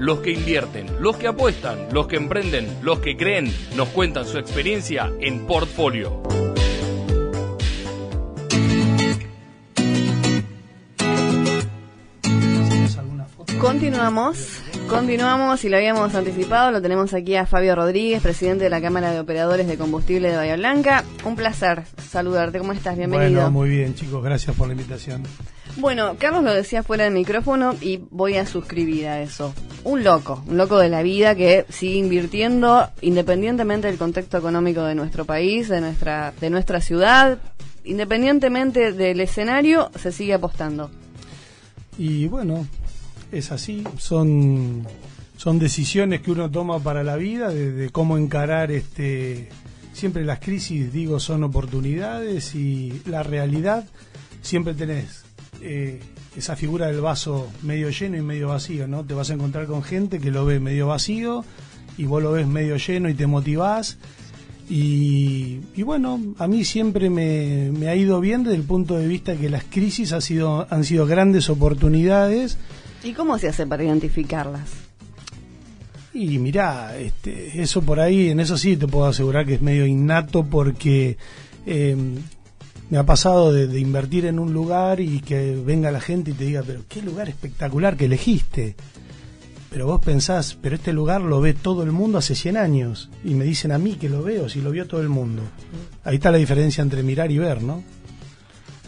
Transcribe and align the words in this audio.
los 0.00 0.20
que 0.20 0.30
invierten, 0.30 0.86
los 1.00 1.18
que 1.18 1.28
apuestan, 1.28 1.88
los 1.92 2.06
que 2.06 2.16
emprenden, 2.16 2.66
los 2.82 3.00
que 3.00 3.18
creen, 3.18 3.52
nos 3.76 3.88
cuentan 3.88 4.26
su 4.26 4.38
experiencia 4.38 5.12
en 5.20 5.46
Portfolio. 5.46 6.22
Continuamos, 13.60 14.62
continuamos 14.88 15.64
y 15.64 15.68
lo 15.68 15.76
habíamos 15.76 16.14
anticipado, 16.14 16.70
lo 16.70 16.80
tenemos 16.80 17.12
aquí 17.12 17.36
a 17.36 17.44
Fabio 17.44 17.76
Rodríguez, 17.76 18.22
presidente 18.22 18.64
de 18.64 18.70
la 18.70 18.80
Cámara 18.80 19.12
de 19.12 19.20
Operadores 19.20 19.66
de 19.66 19.76
Combustible 19.76 20.30
de 20.30 20.36
Bahía 20.36 20.56
Blanca. 20.56 21.04
Un 21.26 21.36
placer 21.36 21.82
saludarte, 22.08 22.58
¿cómo 22.58 22.72
estás? 22.72 22.96
Bienvenido. 22.96 23.42
Bueno, 23.42 23.50
muy 23.50 23.68
bien 23.68 23.94
chicos, 23.94 24.24
gracias 24.24 24.56
por 24.56 24.66
la 24.66 24.72
invitación. 24.72 25.24
Bueno, 25.76 26.16
Carlos 26.18 26.42
lo 26.42 26.52
decía 26.52 26.82
fuera 26.82 27.04
del 27.04 27.14
micrófono 27.14 27.74
y 27.80 28.00
voy 28.10 28.36
a 28.36 28.46
suscribir 28.46 29.06
a 29.06 29.22
eso. 29.22 29.54
Un 29.84 30.04
loco, 30.04 30.42
un 30.46 30.56
loco 30.56 30.78
de 30.78 30.88
la 30.88 31.02
vida 31.02 31.34
que 31.34 31.64
sigue 31.68 31.96
invirtiendo 31.96 32.88
independientemente 33.00 33.86
del 33.86 33.96
contexto 33.96 34.38
económico 34.38 34.82
de 34.82 34.94
nuestro 34.94 35.24
país, 35.24 35.68
de 35.68 35.80
nuestra, 35.80 36.34
de 36.40 36.50
nuestra 36.50 36.80
ciudad, 36.80 37.38
independientemente 37.84 38.92
del 38.92 39.20
escenario, 39.20 39.90
se 39.96 40.12
sigue 40.12 40.34
apostando. 40.34 40.90
Y 41.96 42.26
bueno, 42.26 42.66
es 43.32 43.52
así, 43.52 43.84
son, 43.98 44.86
son 45.36 45.58
decisiones 45.58 46.20
que 46.20 46.30
uno 46.30 46.50
toma 46.50 46.78
para 46.80 47.02
la 47.02 47.16
vida, 47.16 47.48
de, 47.50 47.90
cómo 47.90 48.18
encarar 48.18 48.70
este... 48.70 49.48
Siempre 49.92 50.24
las 50.24 50.38
crisis, 50.38 50.92
digo, 50.92 51.18
son 51.18 51.42
oportunidades 51.42 52.54
y 52.54 53.02
la 53.06 53.24
realidad 53.24 53.84
siempre 54.40 54.72
tenés 54.72 55.24
eh, 55.60 56.00
esa 56.36 56.56
figura 56.56 56.86
del 56.86 57.00
vaso 57.00 57.48
medio 57.62 57.90
lleno 57.90 58.16
y 58.16 58.22
medio 58.22 58.48
vacío, 58.48 58.86
¿no? 58.86 59.04
Te 59.04 59.14
vas 59.14 59.30
a 59.30 59.34
encontrar 59.34 59.66
con 59.66 59.82
gente 59.82 60.18
que 60.20 60.30
lo 60.30 60.44
ve 60.44 60.60
medio 60.60 60.86
vacío 60.86 61.44
y 61.96 62.04
vos 62.04 62.22
lo 62.22 62.32
ves 62.32 62.46
medio 62.46 62.76
lleno 62.76 63.08
y 63.08 63.14
te 63.14 63.26
motivás. 63.26 63.98
Y, 64.72 65.58
bueno, 65.82 66.20
a 66.38 66.46
mí 66.46 66.64
siempre 66.64 67.10
me, 67.10 67.72
me, 67.72 67.88
ha 67.88 67.96
ido 67.96 68.20
bien 68.20 68.44
desde 68.44 68.56
el 68.56 68.62
punto 68.62 68.96
de 68.96 69.08
vista 69.08 69.34
que 69.34 69.50
las 69.50 69.64
crisis 69.64 70.12
ha 70.12 70.20
sido, 70.20 70.68
han 70.70 70.84
sido 70.84 71.06
grandes 71.06 71.50
oportunidades 71.50 72.56
¿Y 73.02 73.12
cómo 73.12 73.38
se 73.38 73.48
hace 73.48 73.66
para 73.66 73.84
identificarlas? 73.84 74.68
Y 76.12 76.38
mirá, 76.38 76.98
este, 76.98 77.62
eso 77.62 77.82
por 77.82 78.00
ahí, 78.00 78.30
en 78.30 78.40
eso 78.40 78.58
sí 78.58 78.76
te 78.76 78.86
puedo 78.86 79.06
asegurar 79.06 79.46
que 79.46 79.54
es 79.54 79.62
medio 79.62 79.86
innato 79.86 80.44
porque 80.44 81.16
eh, 81.66 81.96
me 82.90 82.98
ha 82.98 83.04
pasado 83.04 83.52
de, 83.52 83.78
invertir 83.78 84.26
en 84.26 84.38
un 84.38 84.52
lugar 84.52 85.00
y 85.00 85.20
que 85.20 85.54
venga 85.64 85.90
la 85.90 86.00
gente 86.00 86.32
y 86.32 86.34
te 86.34 86.44
diga, 86.44 86.62
pero 86.66 86.82
qué 86.88 87.00
lugar 87.02 87.28
espectacular 87.28 87.96
que 87.96 88.06
elegiste. 88.06 88.76
Pero 89.70 89.86
vos 89.86 90.00
pensás, 90.04 90.58
pero 90.60 90.74
este 90.74 90.92
lugar 90.92 91.20
lo 91.20 91.40
ve 91.40 91.54
todo 91.54 91.84
el 91.84 91.92
mundo 91.92 92.18
hace 92.18 92.34
100 92.34 92.56
años. 92.56 93.08
Y 93.24 93.34
me 93.34 93.44
dicen 93.44 93.70
a 93.70 93.78
mí 93.78 93.94
que 93.94 94.08
lo 94.08 94.22
veo, 94.22 94.48
si 94.48 94.60
lo 94.60 94.72
vio 94.72 94.88
todo 94.88 95.00
el 95.00 95.08
mundo. 95.08 95.42
Ahí 96.02 96.16
está 96.16 96.32
la 96.32 96.38
diferencia 96.38 96.82
entre 96.82 97.04
mirar 97.04 97.30
y 97.30 97.38
ver, 97.38 97.62
¿no? 97.62 97.82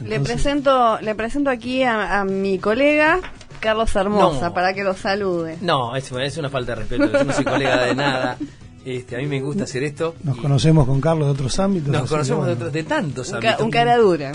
le 0.04 0.18
presento, 0.18 0.98
le 1.00 1.14
presento 1.14 1.48
aquí 1.48 1.84
a 1.84 2.24
mi 2.24 2.58
colega, 2.58 3.20
Carlos 3.62 3.94
Hermosa 3.94 4.52
para 4.52 4.74
que 4.74 4.82
lo 4.82 4.94
salude. 4.94 5.56
No, 5.60 5.94
es, 5.94 6.10
es 6.10 6.36
una 6.36 6.50
falta 6.50 6.72
de 6.72 6.80
respeto. 6.80 7.06
Yo 7.10 7.24
no 7.24 7.32
soy 7.32 7.44
colega 7.44 7.84
de 7.86 7.94
nada. 7.94 8.36
Este, 8.84 9.16
a 9.16 9.18
mí 9.18 9.26
me 9.26 9.40
gusta 9.40 9.64
hacer 9.64 9.84
esto. 9.84 10.16
Nos 10.24 10.36
conocemos 10.38 10.86
con 10.86 11.00
Carlos 11.00 11.26
de 11.26 11.32
otros 11.32 11.58
ámbitos. 11.60 11.90
Nos 11.90 12.08
conocemos 12.08 12.46
de, 12.46 12.52
otros, 12.52 12.72
de 12.72 12.82
tantos 12.82 13.32
ámbitos. 13.32 13.60
un 13.60 13.70
cara 13.70 13.96
dura. 13.96 14.32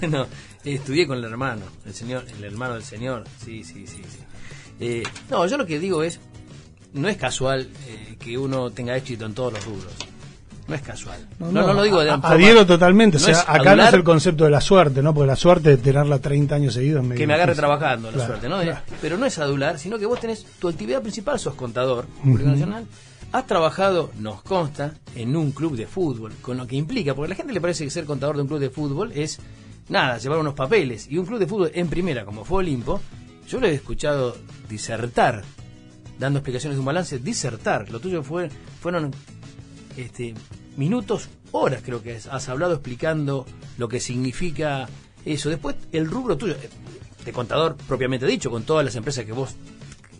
Bueno, 0.00 0.26
estudié 0.64 1.06
con 1.06 1.18
el 1.18 1.24
hermano, 1.24 1.62
el 1.86 1.94
señor, 1.94 2.24
el 2.36 2.44
hermano 2.44 2.74
del 2.74 2.84
señor. 2.84 3.24
Sí, 3.42 3.64
sí, 3.64 3.86
sí. 3.86 4.02
sí. 4.08 4.18
Eh, 4.80 5.02
no, 5.30 5.46
yo 5.46 5.56
lo 5.56 5.66
que 5.66 5.78
digo 5.78 6.02
es, 6.02 6.20
no 6.92 7.08
es 7.08 7.16
casual 7.16 7.68
eh, 7.86 8.16
que 8.18 8.36
uno 8.36 8.70
tenga 8.70 8.96
éxito 8.96 9.24
en 9.24 9.34
todos 9.34 9.54
los 9.54 9.64
rubros. 9.64 9.92
No 10.68 10.74
es 10.76 10.82
casual. 10.82 11.26
No, 11.38 11.50
no, 11.50 11.72
lo 11.72 11.82
digo 11.82 12.02
de 12.02 12.10
Adhiero 12.10 12.64
totalmente. 12.64 13.16
o 13.16 13.20
sea, 13.20 13.44
acá 13.46 13.74
no 13.74 13.84
es 13.84 13.92
el 13.92 14.04
concepto 14.04 14.44
de 14.44 14.50
la 14.50 14.60
suerte, 14.60 15.02
¿no? 15.02 15.12
Porque 15.12 15.26
la 15.26 15.36
suerte 15.36 15.70
de 15.70 15.76
tenerla 15.76 16.18
30 16.20 16.54
años 16.54 16.74
seguidos 16.74 17.04
Que 17.16 17.26
me 17.26 17.34
agarre 17.34 17.54
trabajando 17.54 18.10
la 18.10 18.26
suerte, 18.26 18.48
¿no? 18.48 18.58
Pero 19.00 19.18
no 19.18 19.26
es 19.26 19.38
adular, 19.38 19.78
sino 19.78 19.98
que 19.98 20.06
vos 20.06 20.20
tenés 20.20 20.44
tu 20.58 20.68
actividad 20.68 21.02
principal, 21.02 21.38
sos 21.38 21.54
contador, 21.54 22.06
nacional. 22.24 22.86
Has 23.32 23.46
trabajado, 23.46 24.12
nos 24.18 24.42
consta, 24.42 24.92
en 25.14 25.34
un 25.36 25.52
club 25.52 25.74
de 25.74 25.86
fútbol, 25.86 26.34
con 26.42 26.58
lo 26.58 26.66
que 26.66 26.76
implica, 26.76 27.14
porque 27.14 27.28
a 27.28 27.30
la 27.30 27.34
gente 27.34 27.54
le 27.54 27.62
parece 27.62 27.82
que 27.82 27.90
ser 27.90 28.04
contador 28.04 28.36
de 28.36 28.42
un 28.42 28.48
club 28.48 28.60
de 28.60 28.68
fútbol 28.68 29.10
es 29.14 29.38
nada, 29.88 30.18
llevar 30.18 30.38
unos 30.38 30.52
papeles. 30.52 31.06
Y 31.10 31.16
un 31.16 31.24
club 31.24 31.38
de 31.38 31.46
fútbol 31.46 31.70
en 31.72 31.88
primera, 31.88 32.26
como 32.26 32.44
fue 32.44 32.58
Olimpo, 32.58 33.00
yo 33.48 33.58
lo 33.58 33.66
he 33.66 33.72
escuchado 33.72 34.36
disertar, 34.68 35.44
dando 36.18 36.40
explicaciones 36.40 36.76
de 36.76 36.80
un 36.80 36.84
balance, 36.84 37.20
disertar. 37.20 37.90
Lo 37.90 38.00
tuyo 38.00 38.22
fue, 38.22 38.50
fueron 38.82 39.12
este, 39.96 40.34
minutos, 40.76 41.30
horas 41.52 41.82
creo 41.82 42.02
que 42.02 42.16
has 42.16 42.48
hablado 42.50 42.74
explicando 42.74 43.46
lo 43.78 43.88
que 43.88 43.98
significa 43.98 44.86
eso. 45.24 45.48
Después, 45.48 45.76
el 45.92 46.06
rubro 46.06 46.36
tuyo, 46.36 46.52
eh, 46.54 46.68
de 47.24 47.32
contador 47.32 47.76
propiamente 47.88 48.26
dicho, 48.26 48.50
con 48.50 48.64
todas 48.64 48.84
las 48.84 48.94
empresas 48.94 49.24
que 49.24 49.32
vos, 49.32 49.54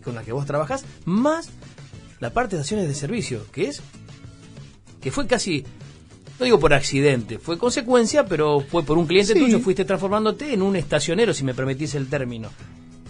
con 0.03 0.15
las 0.15 0.25
que 0.25 0.33
vos 0.33 0.47
trabajas, 0.47 0.87
más 1.05 1.51
la 2.22 2.31
parte 2.31 2.55
de 2.55 2.60
acciones 2.60 2.87
de 2.87 2.94
servicio, 2.94 3.44
que 3.50 3.65
es, 3.65 3.83
que 5.00 5.10
fue 5.10 5.27
casi, 5.27 5.65
no 6.38 6.44
digo 6.44 6.60
por 6.60 6.72
accidente, 6.72 7.41
fue 7.41 7.59
consecuencia, 7.59 8.25
pero 8.27 8.60
fue 8.60 8.84
por 8.84 8.97
un 8.97 9.09
cliente 9.09 9.34
tuyo, 9.34 9.59
fuiste 9.59 9.84
transformándote 9.84 10.55
en 10.55 10.62
un 10.62 10.77
estacionero, 10.77 11.34
si 11.34 11.43
me 11.43 11.53
permitís 11.53 11.97
el 11.97 12.09
término. 12.09 12.50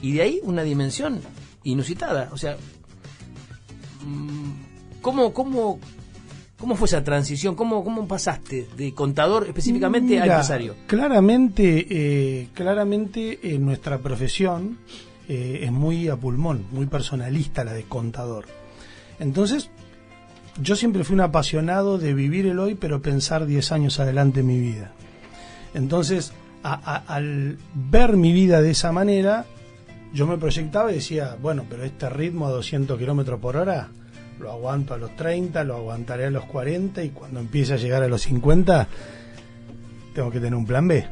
Y 0.01 0.13
de 0.13 0.23
ahí 0.23 0.41
una 0.45 0.63
dimensión 0.63 1.21
inusitada. 1.63 2.31
O 2.33 2.39
sea, 2.39 2.57
mm, 4.03 5.03
¿cómo, 5.03 5.35
cómo, 5.35 5.79
¿Cómo 6.59 6.75
fue 6.75 6.87
esa 6.87 7.05
transición? 7.05 7.55
¿Cómo, 7.55 7.85
cómo 7.85 8.09
pasaste 8.09 8.67
de 8.79 8.95
contador 8.95 9.47
específicamente 9.47 10.19
a 10.21 10.25
empresario? 10.25 10.75
Claramente, 10.87 11.87
eh, 11.91 12.49
claramente 12.55 13.41
en 13.43 13.57
eh, 13.57 13.59
nuestra 13.59 13.99
profesión 13.99 14.79
eh, 15.29 15.61
es 15.65 15.71
muy 15.71 16.09
a 16.09 16.17
pulmón, 16.17 16.65
muy 16.71 16.87
personalista 16.87 17.63
la 17.63 17.75
de 17.75 17.83
contador. 17.83 18.62
Entonces, 19.19 19.71
yo 20.61 20.77
siempre 20.77 21.05
fui 21.05 21.15
un 21.15 21.21
apasionado 21.21 21.99
de 21.99 22.15
vivir 22.15 22.47
el 22.47 22.59
hoy, 22.59 22.75
pero 22.75 23.03
pensar 23.03 23.47
10 23.47 23.73
años 23.73 24.01
adelante 24.01 24.41
en 24.41 24.47
mi 24.47 24.61
vida. 24.61 24.93
Entonces, 25.75 26.33
al 26.63 27.59
ver 27.75 28.17
mi 28.17 28.33
vida 28.33 28.61
de 28.61 28.71
esa 28.71 28.93
manera, 28.93 29.47
yo 30.13 30.27
me 30.27 30.37
proyectaba 30.37 30.93
y 30.93 30.97
decía, 30.97 31.37
bueno, 31.41 31.65
pero 31.69 31.85
este 31.85 32.09
ritmo 32.11 32.47
a 32.47 32.51
200 32.51 32.99
kilómetros 32.99 33.41
por 33.41 33.57
hora, 33.57 33.89
lo 34.39 34.51
aguanto 34.51 34.95
a 34.95 34.99
los 34.99 35.17
30, 35.17 35.65
lo 35.65 35.77
aguantaré 35.77 36.27
a 36.27 36.31
los 36.31 36.45
40 36.45 37.03
y 37.03 37.11
cuando 37.11 37.41
empiece 37.41 37.75
a 37.75 37.77
llegar 37.77 38.03
a 38.03 38.09
los 38.09 38.23
50 38.23 38.89
tengo 40.15 40.31
que 40.31 40.39
tener 40.39 40.55
un 40.55 40.67
plan 40.67 40.87
B. 40.87 41.07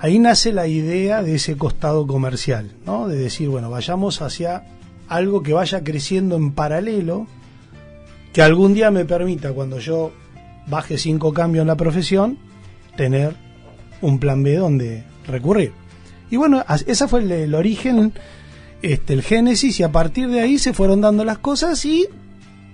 Ahí 0.00 0.18
nace 0.18 0.52
la 0.52 0.66
idea 0.66 1.22
de 1.22 1.36
ese 1.36 1.56
costado 1.56 2.06
comercial, 2.06 2.72
¿no? 2.84 3.06
De 3.06 3.16
decir, 3.16 3.48
bueno, 3.48 3.70
vayamos 3.70 4.20
hacia 4.20 4.64
algo 5.14 5.42
que 5.42 5.52
vaya 5.52 5.84
creciendo 5.84 6.36
en 6.36 6.52
paralelo, 6.52 7.26
que 8.32 8.42
algún 8.42 8.74
día 8.74 8.90
me 8.90 9.04
permita, 9.04 9.52
cuando 9.52 9.78
yo 9.78 10.12
baje 10.66 10.98
cinco 10.98 11.32
cambios 11.32 11.62
en 11.62 11.68
la 11.68 11.76
profesión, 11.76 12.38
tener 12.96 13.34
un 14.00 14.18
plan 14.18 14.42
B 14.42 14.56
donde 14.56 15.04
recurrir. 15.26 15.72
Y 16.30 16.36
bueno, 16.36 16.64
ese 16.86 17.08
fue 17.08 17.20
el, 17.20 17.54
origen, 17.54 18.12
este, 18.80 19.12
el 19.12 19.22
génesis, 19.22 19.80
y 19.80 19.82
a 19.82 19.92
partir 19.92 20.28
de 20.28 20.40
ahí 20.40 20.58
se 20.58 20.72
fueron 20.72 21.00
dando 21.00 21.24
las 21.24 21.38
cosas 21.38 21.84
y 21.84 22.06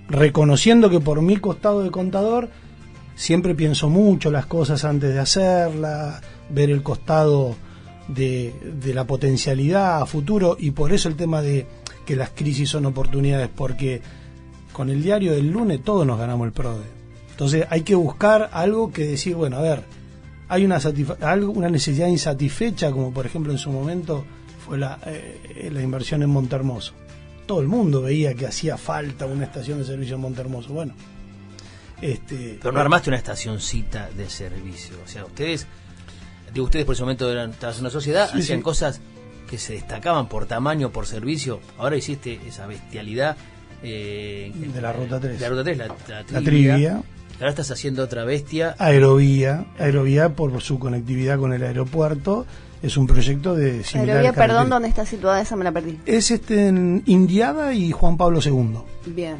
reconociendo 0.07 0.89
que 0.89 0.99
por 0.99 1.21
mi 1.21 1.37
costado 1.37 1.83
de 1.83 1.91
contador 1.91 2.49
siempre 3.15 3.53
pienso 3.53 3.89
mucho 3.89 4.31
las 4.31 4.45
cosas 4.45 4.85
antes 4.85 5.13
de 5.13 5.19
hacerlas, 5.19 6.21
ver 6.49 6.69
el 6.69 6.81
costado 6.83 7.57
de, 8.07 8.53
la 8.93 9.05
potencialidad 9.05 10.01
a 10.01 10.05
futuro 10.05 10.57
y 10.59 10.71
por 10.71 10.93
eso 10.93 11.09
el 11.09 11.15
tema 11.15 11.41
de 11.41 11.67
que 12.09 12.15
las 12.15 12.31
crisis 12.31 12.67
son 12.67 12.87
oportunidades, 12.87 13.51
porque 13.55 14.01
con 14.73 14.89
el 14.89 15.03
diario 15.03 15.33
del 15.33 15.51
lunes 15.51 15.83
todos 15.83 16.07
nos 16.07 16.17
ganamos 16.17 16.47
el 16.47 16.53
PRODE. 16.53 16.85
Entonces 17.29 17.67
hay 17.69 17.81
que 17.83 17.93
buscar 17.93 18.49
algo 18.51 18.91
que 18.91 19.05
decir, 19.05 19.35
bueno, 19.35 19.57
a 19.57 19.61
ver, 19.61 19.83
hay 20.47 20.65
una, 20.65 20.79
algo, 21.21 21.51
una 21.51 21.69
necesidad 21.69 22.07
insatisfecha, 22.07 22.89
como 22.89 23.13
por 23.13 23.27
ejemplo 23.27 23.51
en 23.51 23.59
su 23.59 23.69
momento 23.69 24.25
fue 24.65 24.79
la, 24.79 24.97
eh, 25.05 25.69
la 25.71 25.83
inversión 25.83 26.23
en 26.23 26.31
Montermoso 26.31 26.95
todo 27.45 27.61
el 27.61 27.67
mundo 27.67 28.01
veía 28.01 28.33
que 28.33 28.47
hacía 28.47 28.75
falta 28.75 29.27
una 29.27 29.45
estación 29.45 29.77
de 29.77 29.85
servicio 29.85 30.15
en 30.15 30.21
Montermoso. 30.21 30.73
Bueno, 30.73 30.93
este, 32.01 32.57
pero 32.59 32.71
no 32.71 32.79
armaste 32.79 33.11
una 33.11 33.17
estacioncita 33.17 34.09
de 34.09 34.27
servicio. 34.29 34.95
O 35.05 35.07
sea, 35.07 35.25
ustedes, 35.25 35.67
digo, 36.53 36.65
ustedes 36.65 36.85
por 36.85 36.95
ese 36.95 37.03
momento 37.03 37.31
eran 37.31 37.53
una 37.79 37.89
sociedad, 37.91 38.31
hacían 38.33 38.61
cosas 38.63 39.01
que 39.49 39.57
se 39.57 39.73
destacaban 39.73 40.27
por 40.27 40.45
tamaño, 40.45 40.91
por 40.91 41.07
servicio. 41.07 41.59
Ahora 41.77 41.97
hiciste 41.97 42.39
esa 42.47 42.67
bestialidad. 42.67 43.37
Eh, 43.81 44.51
de 44.55 44.81
la 44.81 44.93
ruta 44.93 45.19
3. 45.19 45.39
De 45.39 45.39
la 45.39 45.49
ruta 45.49 45.63
3, 45.63 45.77
la, 46.31 46.41
trivia. 46.41 47.01
Ahora 47.39 47.49
estás 47.49 47.71
haciendo 47.71 48.03
otra 48.03 48.25
bestia. 48.25 48.75
Aerovía, 48.77 49.65
aerovía 49.79 50.35
por 50.35 50.61
su 50.61 50.77
conectividad 50.77 51.39
con 51.39 51.53
el 51.53 51.63
aeropuerto 51.63 52.45
es 52.81 52.95
un 52.95 53.07
proyecto 53.07 53.55
de 53.55 53.83
similar 53.83 54.33
perdón, 54.33 54.69
¿dónde 54.69 54.87
está 54.87 55.05
situada 55.05 55.41
esa? 55.41 55.55
Me 55.55 55.65
la 55.65 55.71
perdí. 55.71 55.99
Es 56.05 56.31
este 56.31 56.67
en 56.67 57.03
Indiada 57.07 57.73
y 57.73 57.91
Juan 57.91 58.15
Pablo 58.15 58.39
II. 58.43 58.79
Bien. 59.07 59.37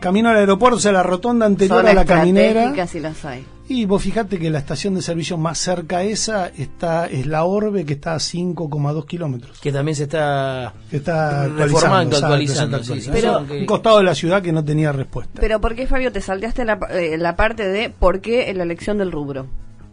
camino 0.00 0.30
al 0.30 0.36
aeropuerto, 0.36 0.78
o 0.78 0.80
sea, 0.80 0.92
la 0.92 1.02
rotonda 1.02 1.46
anterior 1.46 1.86
a 1.86 1.94
la 1.94 2.04
caminera. 2.04 2.86
Si 2.86 3.00
las 3.00 3.24
hay. 3.24 3.44
Y 3.66 3.86
vos 3.86 4.02
fijate 4.02 4.38
que 4.38 4.50
la 4.50 4.58
estación 4.58 4.94
de 4.94 5.00
servicio 5.00 5.38
más 5.38 5.58
cerca 5.58 5.98
a 5.98 6.02
esa 6.02 6.48
está, 6.48 7.06
es 7.06 7.26
la 7.26 7.44
Orbe, 7.44 7.86
que 7.86 7.94
está 7.94 8.14
a 8.14 8.18
5,2 8.18 9.06
kilómetros. 9.06 9.58
Que 9.58 9.72
también 9.72 9.96
se 9.96 10.02
está, 10.02 10.74
está 10.90 11.48
reformando, 11.48 12.16
actualizando. 12.18 12.78
Pero, 13.10 13.38
un 13.40 13.64
costado 13.64 13.98
de 13.98 14.04
la 14.04 14.14
ciudad 14.14 14.42
que 14.42 14.52
no 14.52 14.62
tenía 14.62 14.92
respuesta. 14.92 15.40
Pero 15.40 15.62
¿por 15.62 15.74
qué, 15.74 15.86
Fabio, 15.86 16.12
te 16.12 16.20
salteaste 16.20 16.66
la, 16.66 16.78
eh, 16.90 17.16
la 17.16 17.36
parte 17.36 17.66
de 17.66 17.88
por 17.88 18.20
qué 18.20 18.52
la 18.52 18.64
elección 18.64 18.98
del 18.98 19.10
rubro? 19.10 19.46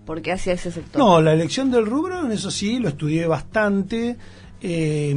¿Por 0.06 0.22
qué 0.22 0.34
hacia 0.34 0.52
ese 0.52 0.72
sector? 0.72 1.00
No, 1.00 1.22
la 1.22 1.32
elección 1.32 1.72
del 1.72 1.86
rubro, 1.86 2.26
en 2.26 2.34
eso 2.34 2.52
sí, 2.52 2.78
lo 2.78 2.90
estudié 2.90 3.26
bastante. 3.26 4.18
Eh, 4.62 5.16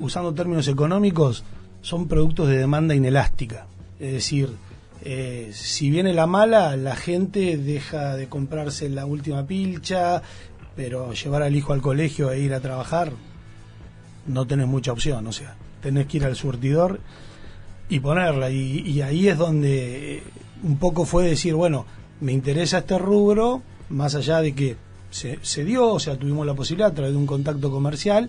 usando 0.00 0.34
términos 0.34 0.66
económicos, 0.66 1.44
son 1.82 2.08
productos 2.08 2.48
de 2.48 2.58
demanda 2.58 2.96
inelástica. 2.96 3.66
Es 4.00 4.12
decir, 4.12 4.50
eh, 5.08 5.50
si 5.52 5.88
viene 5.88 6.12
la 6.12 6.26
mala, 6.26 6.76
la 6.76 6.96
gente 6.96 7.56
deja 7.56 8.16
de 8.16 8.26
comprarse 8.26 8.88
la 8.88 9.06
última 9.06 9.46
pilcha, 9.46 10.20
pero 10.74 11.12
llevar 11.12 11.44
al 11.44 11.54
hijo 11.54 11.72
al 11.72 11.80
colegio 11.80 12.32
e 12.32 12.40
ir 12.40 12.52
a 12.52 12.58
trabajar, 12.58 13.12
no 14.26 14.48
tenés 14.48 14.66
mucha 14.66 14.90
opción. 14.90 15.24
O 15.28 15.30
sea, 15.30 15.54
tenés 15.80 16.08
que 16.08 16.16
ir 16.16 16.24
al 16.24 16.34
surtidor 16.34 16.98
y 17.88 18.00
ponerla. 18.00 18.50
Y, 18.50 19.00
ahí 19.00 19.28
es 19.28 19.38
donde 19.38 20.24
un 20.64 20.76
poco 20.76 21.04
fue 21.04 21.28
decir, 21.28 21.54
bueno, 21.54 21.86
me 22.20 22.32
interesa 22.32 22.78
este 22.78 22.98
rubro, 22.98 23.62
más 23.88 24.16
allá 24.16 24.40
de 24.40 24.56
que 24.56 24.76
se, 25.10 25.38
se 25.40 25.64
dio, 25.64 25.86
o 25.86 26.00
sea, 26.00 26.18
tuvimos 26.18 26.44
la 26.44 26.54
posibilidad 26.54 26.90
a 26.90 26.94
través 26.94 27.12
de 27.12 27.18
un 27.18 27.26
contacto 27.26 27.70
comercial 27.70 28.28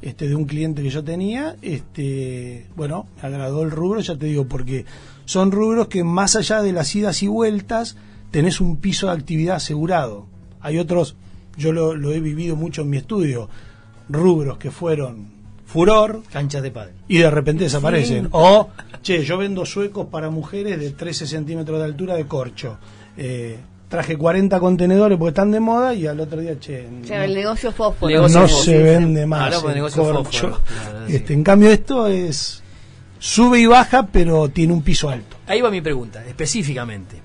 este, 0.00 0.26
de 0.26 0.34
un 0.34 0.46
cliente 0.46 0.82
que 0.82 0.90
yo 0.90 1.04
tenía, 1.04 1.56
este, 1.60 2.66
bueno, 2.76 3.08
me 3.22 3.28
agradó 3.28 3.62
el 3.62 3.70
rubro, 3.70 4.00
ya 4.00 4.16
te 4.16 4.26
digo, 4.26 4.46
porque 4.46 4.86
son 5.24 5.52
rubros 5.52 5.88
que 5.88 6.04
más 6.04 6.36
allá 6.36 6.62
de 6.62 6.72
las 6.72 6.94
idas 6.94 7.22
y 7.22 7.28
vueltas, 7.28 7.96
tenés 8.30 8.60
un 8.60 8.76
piso 8.76 9.06
de 9.06 9.12
actividad 9.12 9.56
asegurado. 9.56 10.26
Hay 10.60 10.78
otros, 10.78 11.16
yo 11.56 11.72
lo, 11.72 12.12
he 12.12 12.20
vivido 12.20 12.56
mucho 12.56 12.82
en 12.82 12.90
mi 12.90 12.96
estudio, 12.96 13.48
rubros 14.08 14.58
que 14.58 14.70
fueron 14.70 15.28
furor. 15.66 16.22
Canchas 16.32 16.62
de 16.62 16.70
padre. 16.70 16.94
Y 17.08 17.18
de 17.18 17.30
repente 17.30 17.64
desaparecen. 17.64 18.28
O, 18.32 18.70
che, 19.02 19.24
yo 19.24 19.38
vendo 19.38 19.64
suecos 19.64 20.06
para 20.08 20.30
mujeres 20.30 20.78
de 20.80 20.90
13 20.90 21.26
centímetros 21.26 21.78
de 21.78 21.84
altura 21.84 22.16
de 22.16 22.26
corcho. 22.26 22.78
Eh, 23.16 23.56
traje 23.88 24.18
40 24.18 24.58
contenedores 24.58 25.16
porque 25.16 25.28
están 25.28 25.52
de 25.52 25.60
moda 25.60 25.94
y 25.94 26.08
al 26.08 26.18
otro 26.18 26.40
día, 26.40 26.58
che. 26.58 26.88
el 27.08 27.34
negocio 27.34 27.70
fósforo. 27.70 28.28
no 28.28 28.48
se 28.48 28.82
vende 28.82 29.26
más. 29.26 29.62
este, 31.08 31.34
en 31.34 31.44
cambio, 31.44 31.70
esto 31.70 32.08
es. 32.08 32.63
Sube 33.24 33.58
y 33.58 33.64
baja, 33.64 34.08
pero 34.08 34.50
tiene 34.50 34.74
un 34.74 34.82
piso 34.82 35.08
alto. 35.08 35.38
Ahí 35.46 35.62
va 35.62 35.70
mi 35.70 35.80
pregunta, 35.80 36.22
específicamente. 36.26 37.22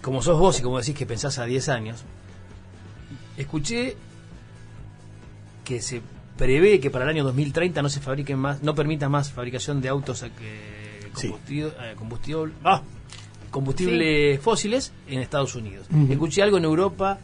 Como 0.00 0.22
sos 0.22 0.38
vos 0.38 0.58
y 0.58 0.62
como 0.62 0.78
decís 0.78 0.94
que 0.94 1.04
pensás 1.04 1.38
a 1.38 1.44
10 1.44 1.68
años, 1.68 2.04
escuché 3.36 3.96
que 5.62 5.82
se 5.82 6.00
prevé 6.38 6.80
que 6.80 6.90
para 6.90 7.04
el 7.04 7.10
año 7.10 7.24
2030 7.24 7.82
no 7.82 7.90
se 7.90 8.00
fabriquen 8.00 8.38
más, 8.38 8.62
no 8.62 8.74
permita 8.74 9.10
más 9.10 9.30
fabricación 9.30 9.82
de 9.82 9.90
autos 9.90 10.22
eh, 10.22 10.30
combustible, 11.12 11.72
eh, 11.78 11.94
combustible, 11.98 12.54
ah, 12.64 12.80
combustibles 13.50 14.40
fósiles 14.40 14.94
en 15.06 15.20
Estados 15.20 15.54
Unidos. 15.54 15.86
Escuché 16.08 16.42
algo 16.42 16.56
en 16.56 16.64
Europa 16.64 17.18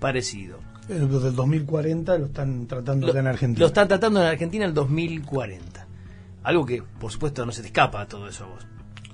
parecido. 0.00 0.58
Eh, 0.88 1.06
desde 1.08 1.28
el 1.28 1.36
2040 1.36 2.18
lo 2.18 2.26
están 2.26 2.66
tratando 2.66 3.16
en 3.16 3.28
Argentina. 3.28 3.60
Lo 3.60 3.66
están 3.68 3.86
tratando 3.86 4.20
en 4.20 4.26
Argentina 4.26 4.64
en 4.64 4.70
el 4.70 4.74
2040. 4.74 5.87
Algo 6.48 6.66
que, 6.66 6.82
por 6.82 7.12
supuesto, 7.12 7.44
no 7.44 7.52
se 7.52 7.62
te 7.62 7.68
escapa 7.68 8.00
a 8.00 8.06
todo 8.06 8.28
eso 8.28 8.44
a 8.44 8.48
vos. 8.48 8.66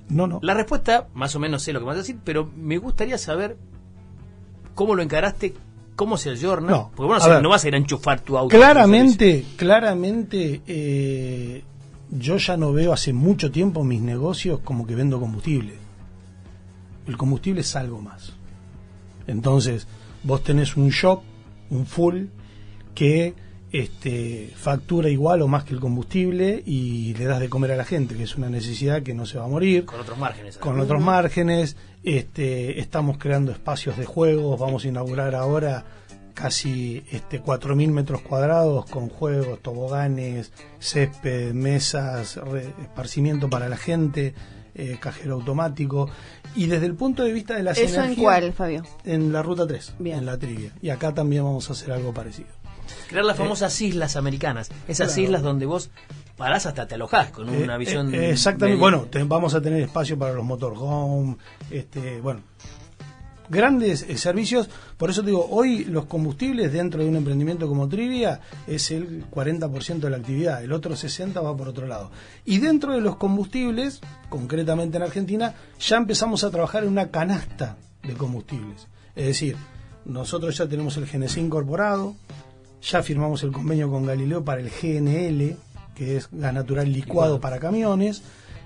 No, 0.09 0.27
no. 0.27 0.39
La 0.41 0.53
respuesta, 0.53 1.07
más 1.13 1.35
o 1.35 1.39
menos 1.39 1.63
sé 1.63 1.73
lo 1.73 1.79
que 1.79 1.85
vas 1.85 1.95
a 1.95 1.99
decir, 1.99 2.17
pero 2.23 2.49
me 2.55 2.77
gustaría 2.77 3.17
saber 3.17 3.57
cómo 4.73 4.95
lo 4.95 5.03
encaraste, 5.03 5.53
cómo 5.95 6.17
se 6.17 6.29
ayorna. 6.29 6.71
No, 6.71 6.91
porque 6.95 7.13
bueno, 7.13 7.41
no 7.41 7.49
vas 7.49 7.63
a 7.63 7.67
ir 7.67 7.75
a 7.75 7.77
enchufar 7.77 8.21
tu 8.21 8.37
auto. 8.37 8.55
Claramente, 8.55 9.45
claramente, 9.57 10.61
eh, 10.65 11.63
yo 12.09 12.37
ya 12.37 12.57
no 12.57 12.71
veo 12.71 12.93
hace 12.93 13.13
mucho 13.13 13.51
tiempo 13.51 13.83
mis 13.83 14.01
negocios 14.01 14.59
como 14.63 14.85
que 14.85 14.95
vendo 14.95 15.19
combustible 15.19 15.85
el 17.07 17.17
combustible 17.17 17.61
es 17.61 17.75
algo 17.75 18.01
más. 18.01 18.33
Entonces, 19.27 19.87
vos 20.23 20.43
tenés 20.43 20.75
un 20.75 20.89
shop, 20.89 21.21
un 21.69 21.85
full, 21.85 22.25
que 22.93 23.33
este, 23.81 24.53
factura 24.55 25.09
igual 25.09 25.41
o 25.41 25.49
más 25.49 25.65
que 25.65 25.73
el 25.73 25.81
combustible 25.81 26.63
y 26.65 27.13
le 27.15 27.25
das 27.25 27.41
de 27.41 27.49
comer 27.49 27.73
a 27.73 27.75
la 27.75 27.83
gente, 27.83 28.15
que 28.15 28.23
es 28.23 28.37
una 28.37 28.49
necesidad 28.49 29.03
que 29.03 29.13
no 29.13 29.25
se 29.25 29.37
va 29.37 29.45
a 29.45 29.47
morir. 29.49 29.85
Con 29.85 29.99
otros 29.99 30.17
márgenes. 30.17 30.57
Con 30.57 30.79
otros 30.79 31.01
márgenes. 31.01 31.75
Este, 32.01 32.79
estamos 32.79 33.17
creando 33.17 33.51
espacios 33.51 33.97
de 33.97 34.05
juegos, 34.05 34.59
vamos 34.59 34.85
a 34.85 34.87
inaugurar 34.87 35.35
ahora 35.35 35.83
casi 36.33 37.03
este, 37.11 37.41
4.000 37.41 37.91
metros 37.91 38.21
cuadrados 38.21 38.85
con 38.85 39.09
juegos, 39.09 39.59
toboganes, 39.61 40.53
césped, 40.79 41.53
mesas, 41.53 42.39
esparcimiento 42.81 43.49
para 43.49 43.67
la 43.67 43.77
gente, 43.77 44.35
eh, 44.73 44.97
cajero 45.01 45.33
automático. 45.33 46.09
Y 46.55 46.67
desde 46.67 46.85
el 46.85 46.95
punto 46.95 47.23
de 47.23 47.33
vista 47.33 47.55
de 47.55 47.63
las 47.63 47.77
¿Eso 47.77 48.03
en 48.03 48.15
cuál, 48.15 48.53
Fabio? 48.53 48.83
En 49.03 49.33
la 49.33 49.41
ruta 49.41 49.67
3, 49.67 49.95
en 49.99 50.25
la 50.25 50.37
trivia. 50.37 50.71
Y 50.81 50.91
acá 50.91 51.13
también 51.13 51.43
vamos 51.43 51.69
a 51.69 51.73
hacer 51.73 51.91
algo 51.91 52.13
parecido. 52.13 52.64
Crear 53.07 53.25
las 53.25 53.35
eh, 53.37 53.39
famosas 53.39 53.79
islas 53.81 54.15
americanas, 54.15 54.69
esas 54.87 55.17
islas 55.17 55.41
donde 55.41 55.65
vos 55.65 55.89
parás 56.37 56.65
hasta 56.65 56.87
te 56.87 56.95
alojás 56.95 57.31
con 57.31 57.49
una 57.49 57.75
eh, 57.75 57.77
visión. 57.77 58.13
Eh, 58.13 58.31
exactamente, 58.31 58.79
bueno, 58.79 59.07
vamos 59.25 59.53
a 59.53 59.61
tener 59.61 59.81
espacio 59.81 60.17
para 60.17 60.33
los 60.33 60.43
motorhome, 60.43 61.37
este, 61.69 62.19
bueno, 62.21 62.41
grandes 63.49 64.03
eh, 64.03 64.17
servicios. 64.17 64.69
Por 64.97 65.09
eso 65.09 65.21
digo, 65.21 65.47
hoy 65.49 65.85
los 65.85 66.05
combustibles 66.05 66.71
dentro 66.71 67.01
de 67.01 67.09
un 67.09 67.15
emprendimiento 67.15 67.67
como 67.67 67.87
Trivia 67.87 68.41
es 68.67 68.91
el 68.91 69.29
40% 69.29 69.99
de 69.99 70.09
la 70.09 70.17
actividad, 70.17 70.63
el 70.63 70.71
otro 70.71 70.93
60% 70.95 71.43
va 71.43 71.55
por 71.55 71.67
otro 71.67 71.87
lado. 71.87 72.11
Y 72.43 72.59
dentro 72.59 72.93
de 72.93 73.01
los 73.01 73.15
combustibles, 73.17 74.01
concretamente 74.29 74.97
en 74.97 75.03
Argentina, 75.03 75.53
ya 75.79 75.97
empezamos 75.97 76.43
a 76.43 76.51
trabajar 76.51 76.83
en 76.83 76.89
una 76.89 77.09
canasta 77.09 77.77
de 78.03 78.13
combustibles. 78.13 78.87
Es 79.15 79.27
decir, 79.27 79.55
nosotros 80.05 80.57
ya 80.57 80.67
tenemos 80.67 80.97
el 80.97 81.05
GNC 81.05 81.37
incorporado, 81.37 82.15
ya 82.85 83.01
firmamos 83.01 83.43
el 83.43 83.51
convenio 83.51 83.89
con 83.89 84.05
Galileo 84.05 84.43
para 84.43 84.61
el 84.61 84.69
GNL, 84.69 85.57
que 85.95 86.17
es 86.17 86.29
gas 86.31 86.53
natural 86.53 86.91
licuado 86.91 87.39
para 87.39 87.59
camiones. 87.59 88.21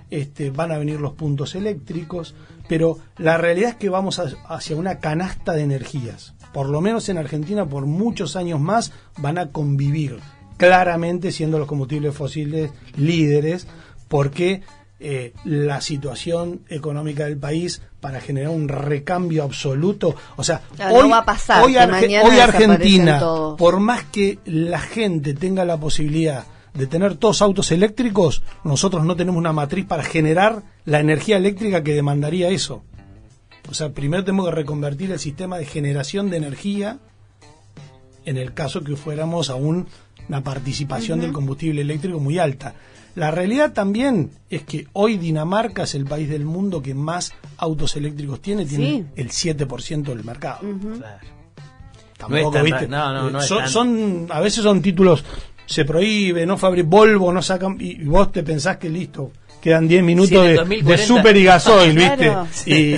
Este, 0.09 0.49
van 0.49 0.71
a 0.71 0.77
venir 0.77 0.99
los 0.99 1.13
puntos 1.13 1.53
eléctricos, 1.55 2.33
pero 2.67 2.97
la 3.17 3.37
realidad 3.37 3.71
es 3.71 3.75
que 3.75 3.89
vamos 3.89 4.19
hacia 4.19 4.75
una 4.75 4.99
canasta 4.99 5.53
de 5.53 5.61
energías. 5.61 6.33
Por 6.51 6.67
lo 6.67 6.81
menos 6.81 7.09
en 7.09 7.19
Argentina, 7.19 7.65
por 7.67 7.85
muchos 7.85 8.35
años 8.35 8.59
más, 8.59 8.91
van 9.17 9.37
a 9.37 9.51
convivir, 9.51 10.17
claramente 10.57 11.31
siendo 11.31 11.59
los 11.59 11.67
combustibles 11.67 12.15
fósiles 12.15 12.71
líderes, 12.97 13.67
porque 14.07 14.63
eh, 14.99 15.33
la 15.45 15.79
situación 15.79 16.61
económica 16.69 17.25
del 17.25 17.37
país 17.37 17.83
para 17.99 18.21
generar 18.21 18.51
un 18.51 18.67
recambio 18.67 19.43
absoluto. 19.43 20.15
O 20.35 20.43
sea, 20.43 20.61
hoy, 20.91 21.09
va 21.09 21.19
a 21.19 21.25
pasar, 21.25 21.63
hoy, 21.63 21.75
hoy 21.75 22.39
Argentina, 22.39 23.21
por 23.57 23.79
más 23.79 24.03
que 24.05 24.39
la 24.45 24.79
gente 24.79 25.33
tenga 25.33 25.65
la 25.65 25.77
posibilidad 25.77 26.45
de 26.73 26.87
tener 26.87 27.15
todos 27.15 27.41
autos 27.41 27.71
eléctricos, 27.71 28.43
nosotros 28.63 29.03
no 29.03 29.15
tenemos 29.15 29.39
una 29.39 29.53
matriz 29.53 29.85
para 29.85 30.03
generar 30.03 30.63
la 30.85 30.99
energía 30.99 31.37
eléctrica 31.37 31.83
que 31.83 31.93
demandaría 31.93 32.49
eso. 32.49 32.83
O 33.69 33.73
sea, 33.73 33.89
primero 33.89 34.23
tenemos 34.23 34.47
que 34.47 34.55
reconvertir 34.55 35.11
el 35.11 35.19
sistema 35.19 35.57
de 35.57 35.65
generación 35.65 36.29
de 36.29 36.37
energía 36.37 36.99
en 38.25 38.37
el 38.37 38.53
caso 38.53 38.83
que 38.83 38.95
fuéramos 38.95 39.49
a 39.49 39.55
una 39.55 40.43
participación 40.43 41.19
del 41.19 41.31
combustible 41.31 41.81
eléctrico 41.81 42.19
muy 42.19 42.39
alta. 42.39 42.75
La 43.15 43.31
realidad 43.31 43.73
también 43.73 44.31
es 44.49 44.63
que 44.63 44.87
hoy 44.93 45.17
Dinamarca 45.17 45.83
es 45.83 45.95
el 45.95 46.05
país 46.05 46.29
del 46.29 46.45
mundo 46.45 46.81
que 46.81 46.93
más 46.93 47.33
autos 47.57 47.95
eléctricos 47.95 48.41
tiene, 48.41 48.65
tiene 48.65 49.05
el 49.15 49.29
7% 49.29 50.03
del 50.03 50.23
mercado. 50.23 50.59
son, 53.67 54.27
a 54.29 54.39
veces 54.39 54.63
son 54.63 54.81
títulos 54.81 55.23
se 55.69 55.85
prohíbe, 55.85 56.45
no 56.45 56.57
fabrica 56.57 56.89
Volvo, 56.89 57.31
no 57.31 57.41
sacan, 57.43 57.77
y, 57.79 58.03
vos 58.03 58.31
te 58.31 58.41
pensás 58.41 58.77
que 58.77 58.89
listo, 58.89 59.31
quedan 59.61 59.87
10 59.87 60.03
minutos 60.03 60.43
de, 60.43 60.97
super 60.97 61.37
y 61.37 61.43
gasoil, 61.43 61.95
¿viste? 61.95 62.33
Y, 62.65 62.97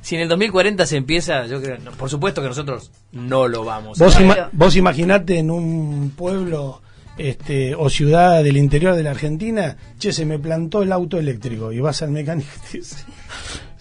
si 0.00 0.14
en 0.14 0.22
el 0.22 0.28
2040 0.28 0.86
se 0.86 0.96
empieza, 0.96 1.46
yo 1.46 1.60
creo, 1.60 1.78
por 1.98 2.08
supuesto 2.08 2.40
que 2.40 2.48
nosotros 2.48 2.92
no 3.10 3.48
lo 3.48 3.64
vamos 3.64 3.98
vos, 3.98 4.16
vos 4.52 4.76
imaginate 4.76 5.38
en 5.38 5.50
un 5.50 6.12
pueblo 6.16 6.80
este, 7.18 7.74
o 7.74 7.88
ciudad 7.88 8.42
del 8.42 8.56
interior 8.56 8.94
de 8.94 9.02
la 9.02 9.10
Argentina, 9.10 9.76
che, 9.98 10.12
se 10.12 10.24
me 10.24 10.38
plantó 10.38 10.82
el 10.82 10.92
auto 10.92 11.18
eléctrico 11.18 11.72
y 11.72 11.80
vas 11.80 12.02
al 12.02 12.10
mecánico 12.10 12.50
y 12.72 12.78
dices, 12.78 13.04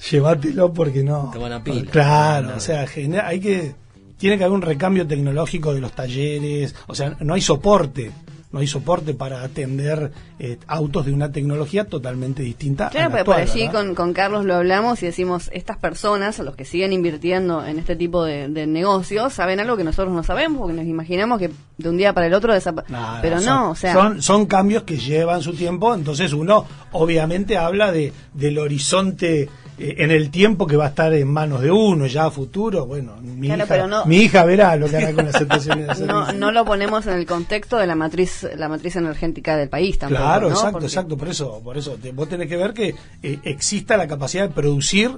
llévatelo 0.10 0.74
porque 0.74 1.04
no. 1.04 1.30
Te 1.32 1.40
van 1.40 1.54
a 1.54 1.64
pila. 1.64 1.90
Claro, 1.92 2.56
o 2.58 2.60
sea, 2.60 2.86
hay 3.24 3.40
que 3.40 3.76
tiene 4.18 4.38
que 4.38 4.44
haber 4.44 4.54
un 4.54 4.62
recambio 4.62 5.08
tecnológico 5.08 5.74
de 5.74 5.82
los 5.82 5.94
talleres, 5.94 6.76
o 6.86 6.94
sea, 6.94 7.18
no 7.22 7.34
hay 7.34 7.42
soporte 7.42 8.12
no 8.52 8.60
hay 8.60 8.68
soporte 8.68 9.14
para 9.14 9.44
atender 9.44 10.12
eh, 10.40 10.58
autos 10.68 11.06
de 11.06 11.14
una 11.14 11.32
tecnología 11.32 11.86
totalmente 11.86 12.44
distinta. 12.44 12.90
Claro, 12.90 13.12
pero 13.12 13.26
por 13.26 13.36
allí 13.36 13.70
con, 13.70 13.96
con, 13.96 14.14
Carlos 14.14 14.46
lo 14.46 14.56
hablamos 14.56 15.02
y 15.04 15.06
decimos, 15.06 15.50
estas 15.54 15.78
personas, 15.78 16.40
los 16.40 16.56
que 16.56 16.66
siguen 16.66 16.94
invirtiendo 16.94 17.66
en 17.66 17.80
este 17.80 17.96
tipo 17.96 18.26
de, 18.26 18.48
negocios, 18.68 19.34
saben 19.34 19.60
algo 19.60 19.78
que 19.78 19.84
nosotros 19.84 20.14
no 20.14 20.24
sabemos, 20.24 20.60
porque 20.60 20.74
nos 20.74 20.86
imaginamos 20.86 21.40
que 21.40 21.52
de 21.78 21.90
un 21.90 21.98
día 21.98 22.14
para 22.14 22.28
el 22.28 22.34
otro 22.34 22.54
desaparece. 22.54 22.94
pero 23.22 23.40
no, 23.40 23.72
o 23.72 23.76
sea... 23.76 23.94
Son, 23.94 24.22
son 24.22 24.46
cambios 24.46 24.84
que 24.84 24.98
llevan 24.98 25.42
su 25.42 25.54
tiempo, 25.54 25.94
entonces 25.94 26.34
uno 26.34 26.66
obviamente 26.92 27.58
habla 27.58 27.92
de 27.92 28.14
del 28.34 28.58
horizonte 28.60 29.50
en 29.82 30.12
el 30.12 30.30
tiempo 30.30 30.68
que 30.68 30.76
va 30.76 30.86
a 30.86 30.90
estar 30.90 31.14
en 31.14 31.28
manos 31.28 31.62
de 31.62 31.72
uno, 31.72 32.06
ya 32.06 32.26
a 32.26 32.32
futuro, 32.32 32.86
bueno, 32.86 33.16
mi, 33.22 33.48
hija, 33.48 34.06
mi 34.06 34.18
hija 34.18 34.46
verá 34.46 34.76
lo 34.76 34.88
que 34.88 34.98
hará 34.98 35.14
con 35.14 35.26
las 35.26 35.36
estaciones 35.42 35.98
de 36.00 36.06
no, 36.06 36.32
no 36.34 36.52
lo 36.52 36.66
ponemos 36.66 37.08
en 37.08 37.14
el 37.14 37.26
contexto 37.26 37.78
de 37.78 37.88
la 37.88 37.96
matriz 37.96 38.48
la 38.56 38.70
matriz 38.70 38.96
energética 38.96 39.58
del 39.58 39.70
país 39.70 39.98
tampoco. 39.98 40.22
Claro, 40.22 40.50
exacto, 40.50 40.82
exacto, 40.82 41.18
por 41.18 41.28
eso, 41.30 41.62
por 41.64 41.78
eso 41.78 41.98
vos 42.14 42.30
tenés 42.30 42.48
que 42.48 42.58
ver 42.58 42.74
que 42.74 42.96
eh, 43.24 43.40
exista 43.44 43.98
la 43.98 44.08
capacidad 44.08 44.48
de 44.48 44.54
producir 44.54 45.18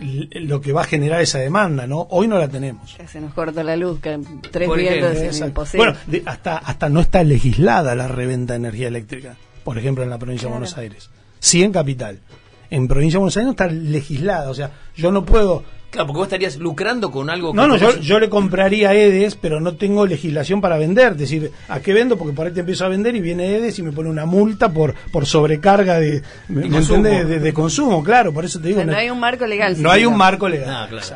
lo 0.00 0.60
que 0.60 0.72
va 0.72 0.82
a 0.82 0.84
generar 0.84 1.20
esa 1.20 1.38
demanda, 1.38 1.86
¿no? 1.86 2.08
Hoy 2.10 2.26
no 2.26 2.38
la 2.38 2.48
tenemos. 2.48 2.96
se 3.06 3.20
nos 3.20 3.32
corta 3.32 3.62
la 3.62 3.76
luz, 3.76 4.00
que 4.00 4.18
tres 4.50 4.68
vientos 4.74 5.16
es 5.16 5.40
imposible. 5.40 5.94
Bueno, 6.06 6.22
hasta, 6.26 6.58
hasta 6.58 6.88
no 6.88 7.00
está 7.00 7.22
legislada 7.22 7.94
la 7.94 8.08
reventa 8.08 8.54
de 8.54 8.56
energía 8.58 8.88
eléctrica, 8.88 9.36
por 9.62 9.78
ejemplo, 9.78 10.02
en 10.02 10.10
la 10.10 10.18
provincia 10.18 10.48
de 10.48 10.52
Buenos 10.52 10.76
Aires. 10.76 11.10
Sí 11.38 11.62
en 11.62 11.72
capital 11.72 12.18
en 12.74 12.88
provincia 12.88 13.16
de 13.16 13.20
Buenos 13.20 13.36
Aires 13.36 13.46
no 13.46 13.50
está 13.52 13.66
legislada. 13.68 14.50
O 14.50 14.54
sea, 14.54 14.70
yo 14.96 15.12
no 15.12 15.24
puedo. 15.24 15.62
Claro, 15.90 16.08
porque 16.08 16.18
vos 16.18 16.26
estarías 16.26 16.56
lucrando 16.56 17.12
con 17.12 17.30
algo 17.30 17.52
que. 17.52 17.56
No, 17.56 17.68
no, 17.68 17.76
yo, 17.76 18.00
yo, 18.00 18.18
le 18.18 18.28
compraría 18.28 18.92
EDES, 18.92 19.36
pero 19.36 19.60
no 19.60 19.76
tengo 19.76 20.06
legislación 20.06 20.60
para 20.60 20.76
vender. 20.76 21.12
Es 21.12 21.18
decir, 21.18 21.52
¿a 21.68 21.78
qué 21.78 21.92
vendo? 21.92 22.18
Porque 22.18 22.34
por 22.34 22.46
ahí 22.46 22.52
te 22.52 22.60
empiezo 22.60 22.84
a 22.84 22.88
vender 22.88 23.14
y 23.14 23.20
viene 23.20 23.46
EDES 23.56 23.78
y 23.78 23.82
me 23.82 23.92
pone 23.92 24.10
una 24.10 24.26
multa 24.26 24.72
por 24.72 24.94
por 25.12 25.24
sobrecarga 25.24 26.00
de, 26.00 26.22
¿me, 26.48 26.68
consumo. 26.68 27.04
De, 27.04 27.52
consumo, 27.52 28.02
claro, 28.02 28.32
por 28.32 28.44
eso 28.44 28.60
te 28.60 28.68
digo. 28.68 28.84
no, 28.84 28.96
hay 28.96 29.08
un 29.08 29.20
marco 29.20 29.46
legal. 29.46 29.80
No 29.80 29.92
hay 29.92 30.04
un 30.04 30.16
marco 30.16 30.48
legal. 30.48 30.68
Ah, 30.68 30.86
claro. 30.88 31.06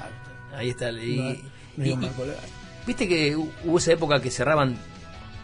Ahí 0.57 0.69
está. 0.71 0.93
Y, 0.93 1.43
no 1.77 1.85
hay 1.85 1.91
un 1.91 2.01
marco 2.01 2.23
legal. 2.23 2.45
Viste 2.87 3.09
que 3.09 3.37
hubo 3.37 3.79
esa 3.79 3.93
época 3.93 4.21
que 4.21 4.31
cerraban 4.31 4.77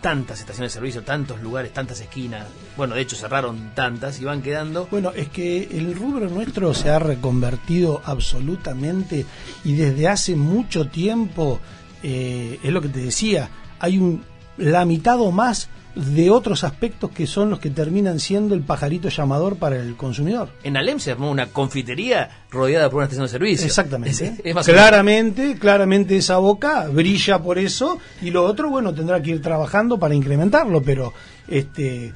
tantas 0.05 0.41
estaciones 0.41 0.71
de 0.71 0.75
servicio, 0.75 1.03
tantos 1.03 1.41
lugares, 1.41 1.73
tantas 1.73 1.99
esquinas. 1.99 2.47
Bueno, 2.77 2.95
de 2.95 3.01
hecho 3.01 3.17
cerraron 3.17 3.71
tantas 3.75 4.21
y 4.21 4.25
van 4.27 4.43
quedando. 4.43 4.87
Bueno, 4.91 5.13
es 5.17 5.31
que 5.31 5.63
el 5.63 5.95
rubro 5.95 6.29
nuestro 6.29 6.75
se 6.75 6.91
ha 6.91 6.99
reconvertido 6.99 8.03
absolutamente 8.05 9.25
y 9.65 9.77
desde 9.77 10.09
hace 10.09 10.37
mucho 10.37 10.89
tiempo, 10.89 11.59
eh, 12.03 12.61
es 12.63 12.71
lo 12.71 12.83
que 12.83 12.91
te 12.91 12.99
decía, 12.99 13.49
hay 13.79 13.97
un 13.97 14.23
la 14.57 14.85
mitad 14.85 15.21
o 15.21 15.31
más 15.31 15.69
de 15.95 16.31
otros 16.31 16.65
aspectos 16.65 17.11
que 17.11 17.27
son 17.27 17.51
los 17.51 17.61
que 17.61 17.71
terminan 17.71 18.19
siendo 18.19 18.55
el 18.55 18.63
pajarito 18.63 19.09
llamador 19.09 19.57
para 19.57 19.77
el 19.77 19.97
consumidor. 19.97 20.49
En 20.65 20.77
Alem 20.77 20.99
se 20.99 21.13
armó 21.13 21.31
una 21.31 21.47
confitería 21.47 22.45
rodeada 22.51 22.91
por 22.91 22.97
una 22.97 23.05
estación 23.05 23.27
de 23.27 23.31
servicio. 23.31 23.67
Exactamente. 23.67 24.43
claramente, 24.65 25.57
claramente 25.57 26.17
esa 26.17 26.39
boca 26.39 26.89
brilla 26.89 27.41
por 27.41 27.59
eso 27.59 27.99
y 28.23 28.31
lo 28.31 28.45
otro, 28.45 28.71
bueno, 28.71 28.93
tendrá 28.93 29.23
que 29.23 29.31
ir 29.31 29.43
trabajando 29.43 29.99
para 29.99 30.15
incrementarlo, 30.15 30.83
pero 30.83 31.13
este 31.47 32.13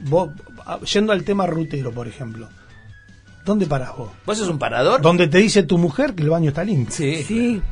vos, 0.00 0.30
yendo 0.92 1.12
al 1.12 1.24
tema 1.24 1.46
rutero, 1.46 1.92
por 1.92 2.08
ejemplo. 2.08 2.48
¿Dónde 3.44 3.66
parás 3.66 3.96
vos? 3.96 4.10
¿Vos 4.24 4.38
sos 4.38 4.48
un 4.48 4.58
parador? 4.58 5.00
Donde 5.00 5.26
te 5.26 5.38
dice 5.38 5.64
tu 5.64 5.76
mujer 5.78 6.14
que 6.14 6.22
el 6.22 6.30
baño 6.30 6.50
está 6.50 6.62
limpio. 6.62 6.94
Sí. 6.94 7.24
Sí. 7.24 7.62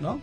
¿No? 0.00 0.20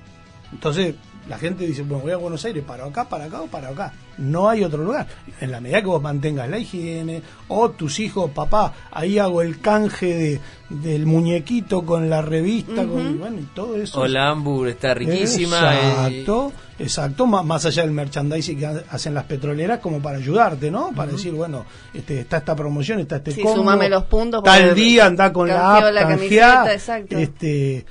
Entonces, 0.52 0.96
la 1.30 1.38
gente 1.38 1.66
dice, 1.66 1.84
bueno, 1.84 2.04
voy 2.04 2.12
a 2.12 2.18
Buenos 2.18 2.44
Aires, 2.46 2.64
para 2.66 2.86
acá, 2.86 3.08
para 3.08 3.26
acá 3.26 3.42
o 3.42 3.48
para 3.48 3.70
acá. 3.70 3.94
No 4.18 4.50
hay 4.50 4.64
otro 4.64 4.84
lugar. 4.84 5.08
En 5.40 5.52
la 5.52 5.62
medida 5.62 5.82
que 5.82 5.88
vos 5.88 6.02
mantengas 6.02 6.50
la 6.50 6.58
higiene, 6.58 7.22
o 7.48 7.70
tus 7.72 8.00
hijos, 8.00 8.32
papá, 8.32 8.74
ahí 8.92 9.20
hago 9.20 9.42
el 9.42 9.60
canje 9.60 10.06
de, 10.08 10.42
del 10.70 11.06
muñequito 11.06 11.86
con 11.86 12.10
la 12.10 12.22
revista, 12.22 12.86
con, 12.86 13.20
bueno, 13.20 13.40
y 13.40 13.46
todo 13.54 13.76
eso. 13.78 14.02
O 14.02 14.08
la 14.08 14.30
Ambur 14.30 14.68
está 14.68 14.94
riquísima. 14.94 15.76
Exacto, 15.76 16.54
exacto, 16.80 17.28
más, 17.28 17.66
allá 17.66 17.84
del 17.84 17.92
merchandising 17.92 18.60
que 18.60 18.66
hacen 18.66 19.14
las 19.14 19.26
petroleras, 19.26 19.80
como 19.80 20.02
para 20.02 20.18
ayudarte, 20.18 20.72
¿no? 20.72 20.92
Para 20.92 21.12
decir, 21.12 21.34
bueno, 21.34 21.66
este, 21.94 22.22
está 22.22 22.38
esta 22.38 22.56
promoción, 22.56 23.00
está 23.00 23.18
este 23.18 23.32
sí, 23.32 23.42
sumame 23.42 23.90
los 23.90 24.04
puntos. 24.04 24.44
Tal 24.44 24.74
día 24.74 25.06
anda 25.06 25.32
con 25.32 25.48
la 25.48 25.78
app, 25.78 25.94
la 25.94 26.08
camiseta, 26.08 26.74
exacto. 26.74 27.18
Este, 27.18 27.86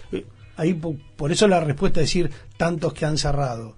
ahí 0.61 0.75
por 0.75 1.33
eso 1.33 1.49
la 1.49 1.61
respuesta 1.61 2.01
es 2.01 2.07
decir 2.07 2.31
tantos 2.57 2.93
que 2.93 3.07
han 3.07 3.17
cerrado. 3.17 3.75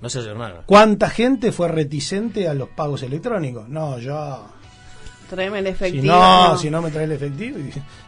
No 0.00 0.08
sé, 0.08 0.20
hermano. 0.20 0.62
¿Cuánta 0.64 1.10
gente 1.10 1.52
fue 1.52 1.68
reticente 1.68 2.48
a 2.48 2.54
los 2.54 2.68
pagos 2.70 3.02
electrónicos? 3.02 3.68
No, 3.68 3.98
yo. 3.98 4.46
Tráeme 5.28 5.58
el 5.58 5.66
efectivo. 5.66 6.02
Si 6.02 6.08
no, 6.08 6.56
si 6.56 6.70
no 6.70 6.82
me 6.82 6.90
trae 6.90 7.04
el 7.04 7.12
efectivo. 7.12 7.58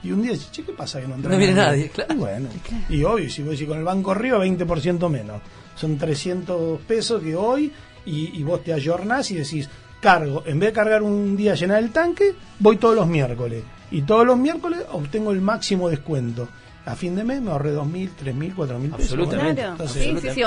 Y, 0.02 0.10
un 0.10 0.22
día, 0.22 0.32
che, 0.36 0.62
¿qué 0.64 0.72
pasa 0.72 1.00
que 1.00 1.06
no 1.06 1.16
No 1.16 1.36
viene 1.36 1.54
nadie, 1.54 1.90
claro. 1.90 2.14
Y 2.14 2.16
bueno, 2.16 2.48
y 2.88 3.04
hoy, 3.04 3.30
si 3.30 3.42
voy 3.42 3.66
con 3.66 3.78
el 3.78 3.84
banco 3.84 4.12
arriba, 4.12 4.38
20% 4.38 5.08
menos. 5.10 5.42
Son 5.76 5.98
300 5.98 6.80
pesos 6.80 7.22
que 7.22 7.36
hoy, 7.36 7.72
y, 8.06 8.38
y 8.38 8.42
vos 8.42 8.64
te 8.64 8.72
ayornás 8.72 9.30
y 9.30 9.36
decís, 9.36 9.68
cargo, 10.00 10.42
en 10.46 10.58
vez 10.58 10.70
de 10.70 10.72
cargar 10.72 11.02
un 11.02 11.36
día 11.36 11.54
llenar 11.54 11.82
el 11.82 11.92
tanque, 11.92 12.34
voy 12.58 12.78
todos 12.78 12.96
los 12.96 13.06
miércoles. 13.06 13.62
Y 13.90 14.02
todos 14.02 14.26
los 14.26 14.38
miércoles 14.38 14.80
obtengo 14.90 15.30
el 15.30 15.42
máximo 15.42 15.90
descuento 15.90 16.48
a 16.84 16.96
fin 16.96 17.14
de 17.14 17.24
mes 17.24 17.40
me 17.40 17.50
ahorré 17.50 17.74
2.000, 17.74 18.10
3.000, 18.24 18.54
4.000 18.54 18.96
pesos. 18.96 19.12
Absolutamente. 19.12 19.64
sí, 19.86 20.16
sí, 20.20 20.30
sí. 20.30 20.42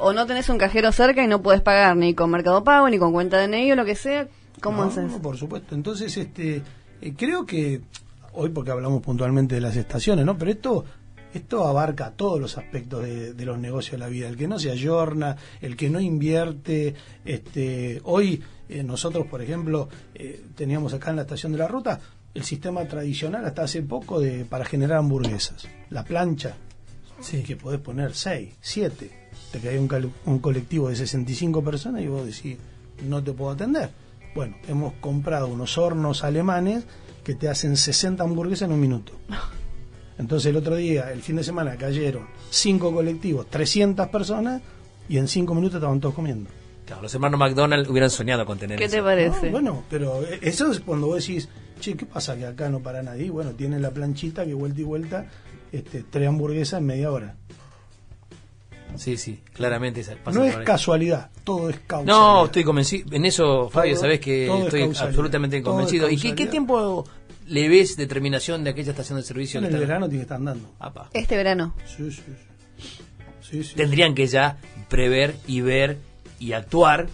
O 0.00 0.12
no, 0.12 0.26
tenés 0.26 0.48
un 0.48 0.58
cajero 0.58 0.92
cerca 0.92 1.22
y 1.22 1.28
no 1.28 1.42
puedes 1.42 1.60
pagar 1.60 1.96
ni 1.96 2.14
con 2.14 2.30
Mercado 2.30 2.64
Pago, 2.64 2.88
ni 2.88 2.98
con 2.98 3.12
cuenta 3.12 3.38
de 3.38 3.48
NEI 3.48 3.72
o 3.72 3.76
lo 3.76 3.84
que 3.84 3.94
sea. 3.94 4.28
¿Cómo 4.60 4.84
haces? 4.84 5.10
No, 5.10 5.20
por 5.20 5.36
supuesto. 5.36 5.74
Entonces, 5.74 6.16
este, 6.16 6.62
eh, 7.00 7.14
creo 7.16 7.44
que 7.44 7.82
hoy 8.32 8.50
porque 8.50 8.70
hablamos 8.70 9.02
puntualmente 9.02 9.54
de 9.54 9.60
las 9.60 9.76
estaciones, 9.76 10.24
¿no? 10.24 10.38
Pero 10.38 10.50
esto 10.50 10.84
esto 11.36 11.66
abarca 11.66 12.12
todos 12.12 12.40
los 12.40 12.56
aspectos 12.56 13.02
de, 13.02 13.44
los 13.44 13.58
negocios 13.58 13.92
de 13.92 13.98
la 13.98 14.08
vida. 14.08 14.26
El 14.28 14.36
que 14.36 14.48
no 14.48 14.58
se 14.58 14.70
ayorna, 14.70 15.36
el 15.60 15.76
que 15.76 15.90
no 15.90 16.00
invierte. 16.00 16.94
este 17.24 18.00
Hoy 18.04 18.42
eh, 18.68 18.82
nosotros, 18.82 19.26
por 19.26 19.42
ejemplo, 19.42 19.88
eh, 20.14 20.42
teníamos 20.54 20.94
acá 20.94 21.10
en 21.10 21.16
la 21.16 21.22
estación 21.22 21.52
de 21.52 21.58
la 21.58 21.68
ruta 21.68 22.00
el 22.36 22.44
sistema 22.44 22.84
tradicional 22.86 23.44
hasta 23.46 23.62
hace 23.62 23.82
poco 23.82 24.20
de 24.20 24.44
para 24.44 24.64
generar 24.64 24.98
hamburguesas. 24.98 25.66
La 25.88 26.04
plancha, 26.04 26.54
sí. 27.20 27.42
que 27.42 27.56
podés 27.56 27.80
poner 27.80 28.14
6, 28.14 28.54
7. 28.60 29.10
Te 29.52 29.58
cae 29.58 29.78
un, 29.78 30.12
un 30.26 30.38
colectivo 30.40 30.90
de 30.90 30.96
65 30.96 31.64
personas 31.64 32.02
y 32.02 32.08
vos 32.08 32.26
decís, 32.26 32.58
no 33.04 33.22
te 33.24 33.32
puedo 33.32 33.52
atender. 33.52 33.90
Bueno, 34.34 34.56
hemos 34.68 34.92
comprado 34.94 35.48
unos 35.48 35.78
hornos 35.78 36.24
alemanes 36.24 36.84
que 37.24 37.34
te 37.34 37.48
hacen 37.48 37.76
60 37.76 38.22
hamburguesas 38.22 38.68
en 38.68 38.74
un 38.74 38.80
minuto. 38.80 39.12
Entonces 40.18 40.50
el 40.50 40.56
otro 40.56 40.76
día, 40.76 41.10
el 41.12 41.22
fin 41.22 41.36
de 41.36 41.44
semana, 41.44 41.76
cayeron 41.76 42.26
5 42.50 42.92
colectivos, 42.92 43.46
300 43.48 44.08
personas 44.08 44.60
y 45.08 45.16
en 45.16 45.26
5 45.26 45.54
minutos 45.54 45.76
estaban 45.76 46.00
todos 46.00 46.14
comiendo. 46.14 46.50
Claro, 46.84 47.02
los 47.02 47.14
hermanos 47.14 47.40
McDonald's 47.40 47.88
hubieran 47.88 48.10
soñado 48.10 48.44
con 48.44 48.58
tener 48.58 48.78
¿Qué 48.78 48.88
te 48.88 49.02
parece? 49.02 49.50
bueno, 49.50 49.82
pero 49.88 50.20
eso 50.40 50.70
es 50.70 50.80
cuando 50.80 51.08
vos 51.08 51.26
decís, 51.26 51.48
che, 51.80 51.96
¿qué 51.96 52.06
pasa 52.06 52.36
que 52.36 52.46
acá 52.46 52.68
no 52.68 52.80
para 52.80 53.02
nadie? 53.02 53.30
Bueno, 53.30 53.52
tiene 53.52 53.78
la 53.78 53.90
planchita 53.90 54.44
que 54.44 54.54
vuelta 54.54 54.80
y 54.80 54.84
vuelta, 54.84 55.26
este, 55.72 56.04
tres 56.08 56.28
hamburguesas 56.28 56.80
en 56.80 56.86
media 56.86 57.10
hora. 57.10 57.36
Sí, 58.96 59.16
sí, 59.16 59.40
claramente 59.52 60.04
No 60.32 60.44
es 60.44 60.56
casualidad, 60.58 61.30
todo 61.44 61.68
es 61.68 61.78
causa. 61.80 62.06
No, 62.06 62.46
estoy 62.46 62.64
convencido. 62.64 63.14
En 63.14 63.26
eso, 63.26 63.68
Fabio, 63.68 63.96
sabes 63.96 64.20
que 64.20 64.46
estoy 64.46 64.82
absolutamente 64.82 65.62
convencido. 65.62 66.08
¿Y 66.08 66.16
qué, 66.16 66.46
tiempo 66.46 67.04
le 67.46 67.68
ves 67.68 67.96
determinación 67.96 68.64
de 68.64 68.70
aquella 68.70 68.90
estación 68.90 69.18
de 69.18 69.24
servicio? 69.24 69.60
En 69.60 69.66
el 69.66 69.76
verano 69.78 70.08
tiene 70.08 70.20
que 70.20 70.22
estar 70.22 70.38
andando. 70.38 70.70
Este 71.12 71.36
verano. 71.36 71.74
Sí, 71.84 72.10
sí, 72.10 73.62
sí. 73.62 73.74
Tendrían 73.74 74.14
que 74.14 74.26
ya 74.26 74.58
prever 74.88 75.36
y 75.46 75.60
ver 75.60 75.98
y 76.38 76.52
actuar 76.52 77.08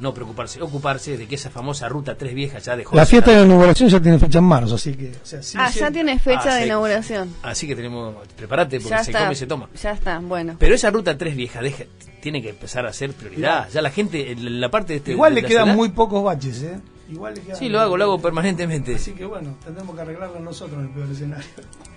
no 0.00 0.14
preocuparse, 0.14 0.60
ocuparse 0.62 1.16
de 1.16 1.26
que 1.26 1.34
esa 1.34 1.50
famosa 1.50 1.88
ruta 1.88 2.16
tres 2.16 2.34
viejas 2.34 2.64
ya 2.64 2.76
dejó. 2.76 2.96
La 2.96 3.06
fiesta 3.06 3.30
de 3.32 3.44
inauguración 3.44 3.88
ya 3.88 4.00
tiene 4.00 4.18
fecha 4.18 4.38
en 4.38 4.44
marzo, 4.44 4.74
así 4.74 4.94
que. 4.94 5.12
ah, 5.56 5.70
ya 5.70 5.90
tiene 5.90 6.18
fecha 6.18 6.52
ah, 6.52 6.54
de 6.56 6.66
inauguración. 6.66 7.34
Así 7.42 7.66
que 7.66 7.76
tenemos. 7.76 8.16
Prepárate 8.36 8.80
porque 8.80 9.04
se 9.04 9.12
come 9.12 9.32
y 9.32 9.36
se 9.36 9.46
toma. 9.46 9.68
Ya 9.80 9.92
está, 9.92 10.18
bueno. 10.18 10.56
Pero 10.58 10.74
esa 10.74 10.90
ruta 10.90 11.16
tres 11.16 11.36
viejas 11.36 11.62
deja, 11.62 11.84
tiene 12.20 12.42
que 12.42 12.50
empezar 12.50 12.86
a 12.86 12.92
ser 12.92 13.12
prioridad. 13.12 13.68
Ya 13.70 13.82
la 13.82 13.90
gente, 13.90 14.32
en 14.32 14.60
la 14.60 14.70
parte 14.70 14.94
de 14.94 14.96
este. 14.98 15.12
Igual 15.12 15.34
le 15.34 15.42
quedan 15.42 15.76
muy 15.76 15.90
pocos 15.90 16.24
baches, 16.24 16.62
¿eh? 16.62 16.80
Igual 17.10 17.34
le 17.34 17.40
queda 17.42 17.54
Sí, 17.56 17.68
lo 17.68 17.80
hago, 17.80 17.96
lo 17.96 18.04
hago 18.04 18.20
permanentemente. 18.20 18.94
Así 18.94 19.12
que 19.12 19.24
bueno, 19.24 19.56
tendremos 19.64 19.94
que 19.94 20.00
arreglarlo 20.02 20.40
nosotros 20.40 20.78
en 20.80 20.86
el 20.86 20.90
peor 20.92 21.10
escenario. 21.10 21.46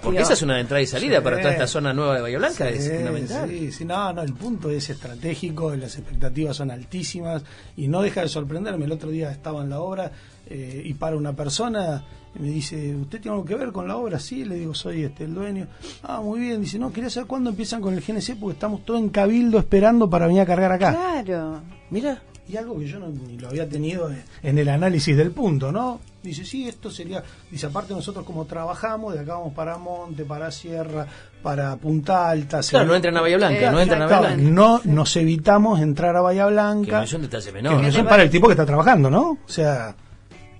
Porque 0.01 0.19
esa 0.21 0.33
es 0.33 0.41
una 0.41 0.59
entrada 0.59 0.81
y 0.81 0.87
salida 0.87 1.17
Sí. 1.19 1.23
para 1.23 1.37
toda 1.39 1.51
esta 1.53 1.67
zona 1.67 1.93
nueva 1.93 2.15
de 2.15 2.21
Bahía 2.21 2.37
Blanca, 2.37 2.69
Sí, 2.71 2.77
es 2.77 2.91
fundamental. 2.95 3.49
Sí, 3.49 3.71
sí, 3.71 3.85
no, 3.85 4.13
no, 4.13 4.21
el 4.21 4.33
punto 4.33 4.69
es 4.69 4.89
estratégico, 4.89 5.73
las 5.75 5.97
expectativas 5.97 6.57
son 6.57 6.71
altísimas 6.71 7.43
y 7.77 7.87
no 7.87 8.01
deja 8.01 8.21
de 8.21 8.27
sorprenderme. 8.27 8.85
El 8.85 8.91
otro 8.91 9.09
día 9.09 9.31
estaba 9.31 9.63
en 9.63 9.69
la 9.69 9.79
obra 9.79 10.11
eh, 10.47 10.81
y 10.85 10.93
para 10.95 11.15
una 11.15 11.33
persona 11.33 12.03
y 12.35 12.39
me 12.39 12.47
dice, 12.49 12.95
¿usted 12.95 13.21
tiene 13.21 13.35
algo 13.35 13.45
que 13.45 13.55
ver 13.55 13.71
con 13.71 13.87
la 13.87 13.95
obra? 13.95 14.19
Sí, 14.19 14.43
le 14.43 14.55
digo, 14.55 14.73
soy 14.73 15.03
este 15.03 15.25
el 15.25 15.35
dueño. 15.35 15.67
Ah, 16.01 16.19
muy 16.19 16.39
bien, 16.39 16.61
dice, 16.61 16.79
no, 16.79 16.91
quería 16.91 17.09
saber 17.09 17.27
cuándo 17.27 17.51
empiezan 17.51 17.79
con 17.79 17.93
el 17.93 18.01
GNC 18.01 18.35
porque 18.39 18.53
estamos 18.53 18.83
todos 18.83 18.99
en 18.99 19.09
cabildo 19.09 19.59
esperando 19.59 20.09
para 20.09 20.25
venir 20.27 20.41
a 20.41 20.45
cargar 20.45 20.71
acá. 20.71 20.91
Claro. 21.23 21.61
Mira, 21.91 22.21
y 22.47 22.57
algo 22.57 22.77
que 22.77 22.85
yo 22.87 22.99
no, 22.99 23.07
ni 23.07 23.37
lo 23.37 23.47
había 23.49 23.67
tenido 23.69 24.11
en 24.41 24.57
el 24.57 24.67
análisis 24.69 25.15
del 25.15 25.31
punto, 25.31 25.71
¿no? 25.71 25.99
Dice, 26.21 26.45
sí, 26.45 26.67
esto 26.67 26.89
sería, 26.91 27.23
dice, 27.51 27.65
aparte 27.67 27.93
nosotros 27.93 28.25
como 28.25 28.45
trabajamos, 28.45 29.13
de 29.13 29.21
acá 29.21 29.35
vamos 29.35 29.53
para 29.53 29.77
Monte, 29.77 30.23
para 30.25 30.51
Sierra, 30.51 31.05
para 31.41 31.75
Punta 31.77 32.29
Alta. 32.29 32.61
Claro, 32.61 32.85
no 32.87 32.95
entran 32.95 33.15
a 33.17 33.21
Bahía 33.21 33.37
Blanca, 33.37 33.67
Eh, 33.67 33.71
no 33.71 33.79
entran 33.81 34.01
a 34.01 34.05
Bahía 34.07 34.19
Blanca. 34.35 34.43
no 34.51 34.81
nos 34.85 35.15
evitamos 35.17 35.81
entrar 35.81 36.15
a 36.15 36.21
Bahía 36.21 36.45
Que 36.45 36.51
Blanca. 36.51 36.97
no 36.99 37.03
es 37.03 37.13
un 37.13 37.21
detalle 37.23 37.45
que 37.47 37.51
menor. 37.53 37.81
no 37.81 37.87
es 37.87 37.97
para 38.03 38.23
el 38.23 38.29
tipo 38.29 38.47
que 38.47 38.53
está 38.53 38.65
trabajando, 38.65 39.09
¿no? 39.09 39.31
O 39.31 39.49
sea, 39.49 39.95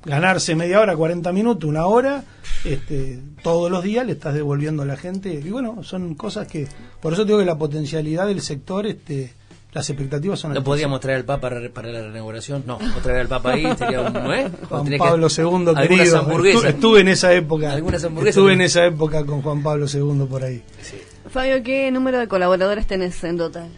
ganarse 0.06 0.56
media 0.56 0.80
hora, 0.82 0.96
40 0.98 1.32
minutos, 1.32 1.70
una 1.70 1.86
hora, 1.86 2.24
este, 2.66 3.20
todos 3.42 3.72
los 3.72 3.84
días 3.84 4.06
le 4.06 4.14
estás 4.14 4.34
devolviendo 4.34 4.84
a 4.84 4.86
la 4.86 4.98
gente. 4.98 5.34
Y 5.34 5.50
bueno, 5.50 5.82
son 5.84 6.16
cosas 6.16 6.48
que, 6.48 6.68
por 7.02 7.14
eso 7.14 7.24
digo 7.24 7.40
que 7.40 7.46
la 7.46 7.58
potencialidad 7.58 8.28
del 8.28 8.42
sector, 8.42 8.86
este, 8.86 9.34
las 9.74 9.90
expectativas 9.90 10.40
son 10.40 10.54
No 10.54 10.64
podíamos 10.64 11.00
traer 11.00 11.18
al 11.20 11.26
Papa 11.26 11.50
para 11.74 11.92
la 11.92 12.02
reinauguración. 12.02 12.64
No, 12.68 12.76
o 12.78 13.00
traer 13.02 13.22
al 13.22 13.28
Papa 13.28 13.54
ahí 13.54 13.66
sería 13.78 14.02
un. 14.02 14.14
¿no 14.14 14.34
es? 14.34 14.52
O 14.64 14.68
Juan 14.68 14.98
Pablo 14.98 15.28
II, 15.36 15.44
algunas 15.44 15.88
querido. 15.88 16.20
hamburguesas. 16.20 16.64
Estuve 16.66 17.02
en 17.02 17.08
esa 17.08 17.34
época. 17.34 17.74
Algunas 17.74 18.04
hamburguesas. 18.04 18.38
Estuve 18.38 18.54
en 18.54 18.62
esa 18.62 18.86
época 18.86 19.26
con 19.26 19.42
Juan 19.42 19.64
Pablo 19.64 19.86
II 19.92 20.26
por 20.30 20.44
ahí. 20.44 20.62
Fabio, 21.30 21.64
¿qué 21.64 21.90
número 21.92 22.20
de 22.20 22.28
colaboradores 22.28 22.86
tenés 22.86 23.24
en 23.24 23.38
total? 23.38 23.70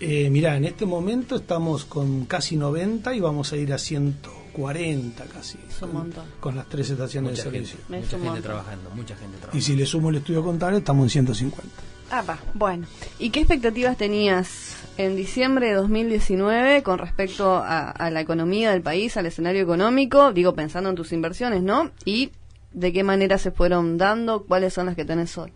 Eh, 0.00 0.30
mirá, 0.30 0.56
en 0.56 0.64
este 0.64 0.86
momento 0.86 1.36
estamos 1.36 1.84
con 1.84 2.24
casi 2.24 2.56
90 2.56 3.14
y 3.14 3.20
vamos 3.20 3.52
a 3.52 3.56
ir 3.56 3.72
a 3.72 3.78
140 3.78 5.24
casi. 5.26 5.58
Es 5.68 5.82
un 5.82 5.88
con, 5.90 5.98
montón. 5.98 6.24
con 6.40 6.56
las 6.56 6.68
tres 6.68 6.90
estaciones 6.90 7.32
Mucha 7.32 7.44
de 7.44 7.50
servicio. 7.50 7.78
Mucha 7.88 8.00
gente 8.08 8.16
montón. 8.24 8.42
trabajando, 8.42 8.90
mucha 8.94 9.14
gente 9.16 9.36
Y 9.36 9.40
trabajando. 9.40 9.64
si 9.64 9.76
le 9.76 9.86
sumo 9.86 10.10
el 10.10 10.16
estudio 10.16 10.42
contable, 10.42 10.78
estamos 10.78 11.04
en 11.04 11.10
150. 11.10 11.68
Ah, 12.10 12.22
va, 12.28 12.38
bueno. 12.54 12.86
¿Y 13.18 13.30
qué 13.30 13.40
expectativas 13.40 13.96
tenías 13.96 14.76
en 14.96 15.16
diciembre 15.16 15.68
de 15.68 15.74
2019 15.74 16.82
con 16.82 16.98
respecto 16.98 17.56
a, 17.56 18.10
la 18.10 18.20
economía 18.20 18.72
del 18.72 18.82
país, 18.82 19.16
al 19.16 19.26
escenario 19.26 19.62
económico? 19.62 20.32
Digo, 20.32 20.54
pensando 20.54 20.90
en 20.90 20.96
tus 20.96 21.12
inversiones, 21.12 21.62
¿no? 21.62 21.90
Y 22.04 22.32
de 22.72 22.92
qué 22.92 23.02
manera 23.02 23.38
se 23.38 23.50
fueron 23.50 23.98
dando, 23.98 24.44
cuáles 24.44 24.74
son 24.74 24.86
las 24.86 24.96
que 24.96 25.04
tenés 25.04 25.36
hoy. 25.38 25.52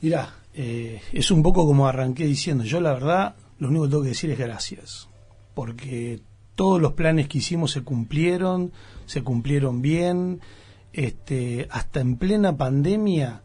Mirá, 0.00 0.34
eh, 0.52 1.00
es 1.12 1.30
un 1.30 1.42
poco 1.42 1.66
como 1.66 1.86
arranqué 1.86 2.26
diciendo. 2.26 2.64
Yo 2.64 2.80
la 2.80 2.92
verdad, 2.92 3.36
lo 3.58 3.68
único 3.68 3.84
que 3.84 3.90
tengo 3.90 4.02
que 4.02 4.08
decir 4.10 4.30
es 4.30 4.38
gracias. 4.38 5.08
Porque 5.54 6.20
todos 6.54 6.80
los 6.80 6.92
planes 6.92 7.28
que 7.28 7.38
hicimos 7.38 7.72
se 7.72 7.82
cumplieron, 7.82 8.72
se 9.06 9.22
cumplieron 9.22 9.82
bien. 9.82 10.40
Este, 10.92 11.66
hasta 11.70 12.00
en 12.00 12.16
plena 12.16 12.56
pandemia, 12.56 13.42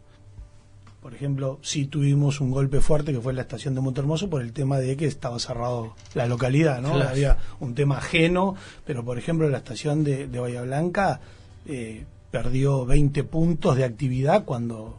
por 1.00 1.14
ejemplo, 1.14 1.58
sí 1.62 1.86
tuvimos 1.86 2.40
un 2.40 2.50
golpe 2.50 2.80
fuerte 2.80 3.12
que 3.12 3.20
fue 3.20 3.32
en 3.32 3.36
la 3.36 3.42
estación 3.42 3.74
de 3.74 3.80
Montermoso 3.80 4.28
por 4.28 4.42
el 4.42 4.52
tema 4.52 4.78
de 4.78 4.96
que 4.96 5.06
estaba 5.06 5.38
cerrado 5.38 5.94
la 6.14 6.26
localidad, 6.26 6.82
¿no? 6.82 6.92
Claro. 6.92 7.10
Había 7.10 7.38
un 7.58 7.74
tema 7.74 7.98
ajeno, 7.98 8.54
pero 8.84 9.02
por 9.04 9.16
ejemplo 9.16 9.48
la 9.48 9.58
estación 9.58 10.04
de, 10.04 10.26
de 10.26 10.38
Bahía 10.38 10.62
Blanca 10.62 11.20
eh, 11.66 12.04
perdió 12.30 12.84
20 12.84 13.24
puntos 13.24 13.76
de 13.76 13.84
actividad 13.84 14.44
cuando 14.44 14.98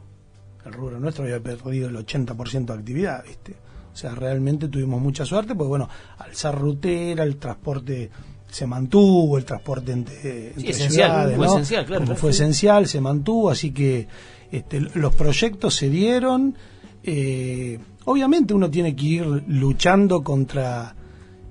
el 0.65 0.73
rubro 0.73 0.99
nuestro 0.99 1.23
había 1.23 1.39
perdido 1.39 1.89
el 1.89 1.95
80% 1.95 2.65
de 2.65 2.73
actividad, 2.73 3.23
¿viste? 3.23 3.55
O 3.93 3.95
sea, 3.95 4.15
realmente 4.15 4.69
tuvimos 4.69 5.01
mucha 5.01 5.25
suerte, 5.25 5.53
porque 5.53 5.69
bueno, 5.69 5.89
al 6.17 6.33
ser 6.33 6.55
rutera, 6.55 7.23
el 7.23 7.37
transporte 7.37 8.09
se 8.49 8.65
mantuvo, 8.65 9.37
el 9.37 9.45
transporte 9.45 9.91
entre, 9.91 10.49
entre 10.49 10.69
esencial, 10.69 11.09
ciudades, 11.09 11.37
fue 11.37 11.45
¿no? 11.45 11.53
esencial, 11.53 11.85
claro, 11.85 11.99
Como 11.99 12.05
claro, 12.07 12.21
fue 12.21 12.33
sí. 12.33 12.41
esencial, 12.41 12.87
se 12.87 13.01
mantuvo, 13.01 13.49
así 13.49 13.71
que 13.71 14.07
este, 14.51 14.79
los 14.81 15.13
proyectos 15.15 15.75
se 15.75 15.89
dieron. 15.89 16.55
eh, 17.03 17.79
obviamente 18.05 18.53
uno 18.53 18.69
tiene 18.69 18.95
que 18.95 19.05
ir 19.05 19.25
luchando 19.47 20.23
contra 20.23 20.95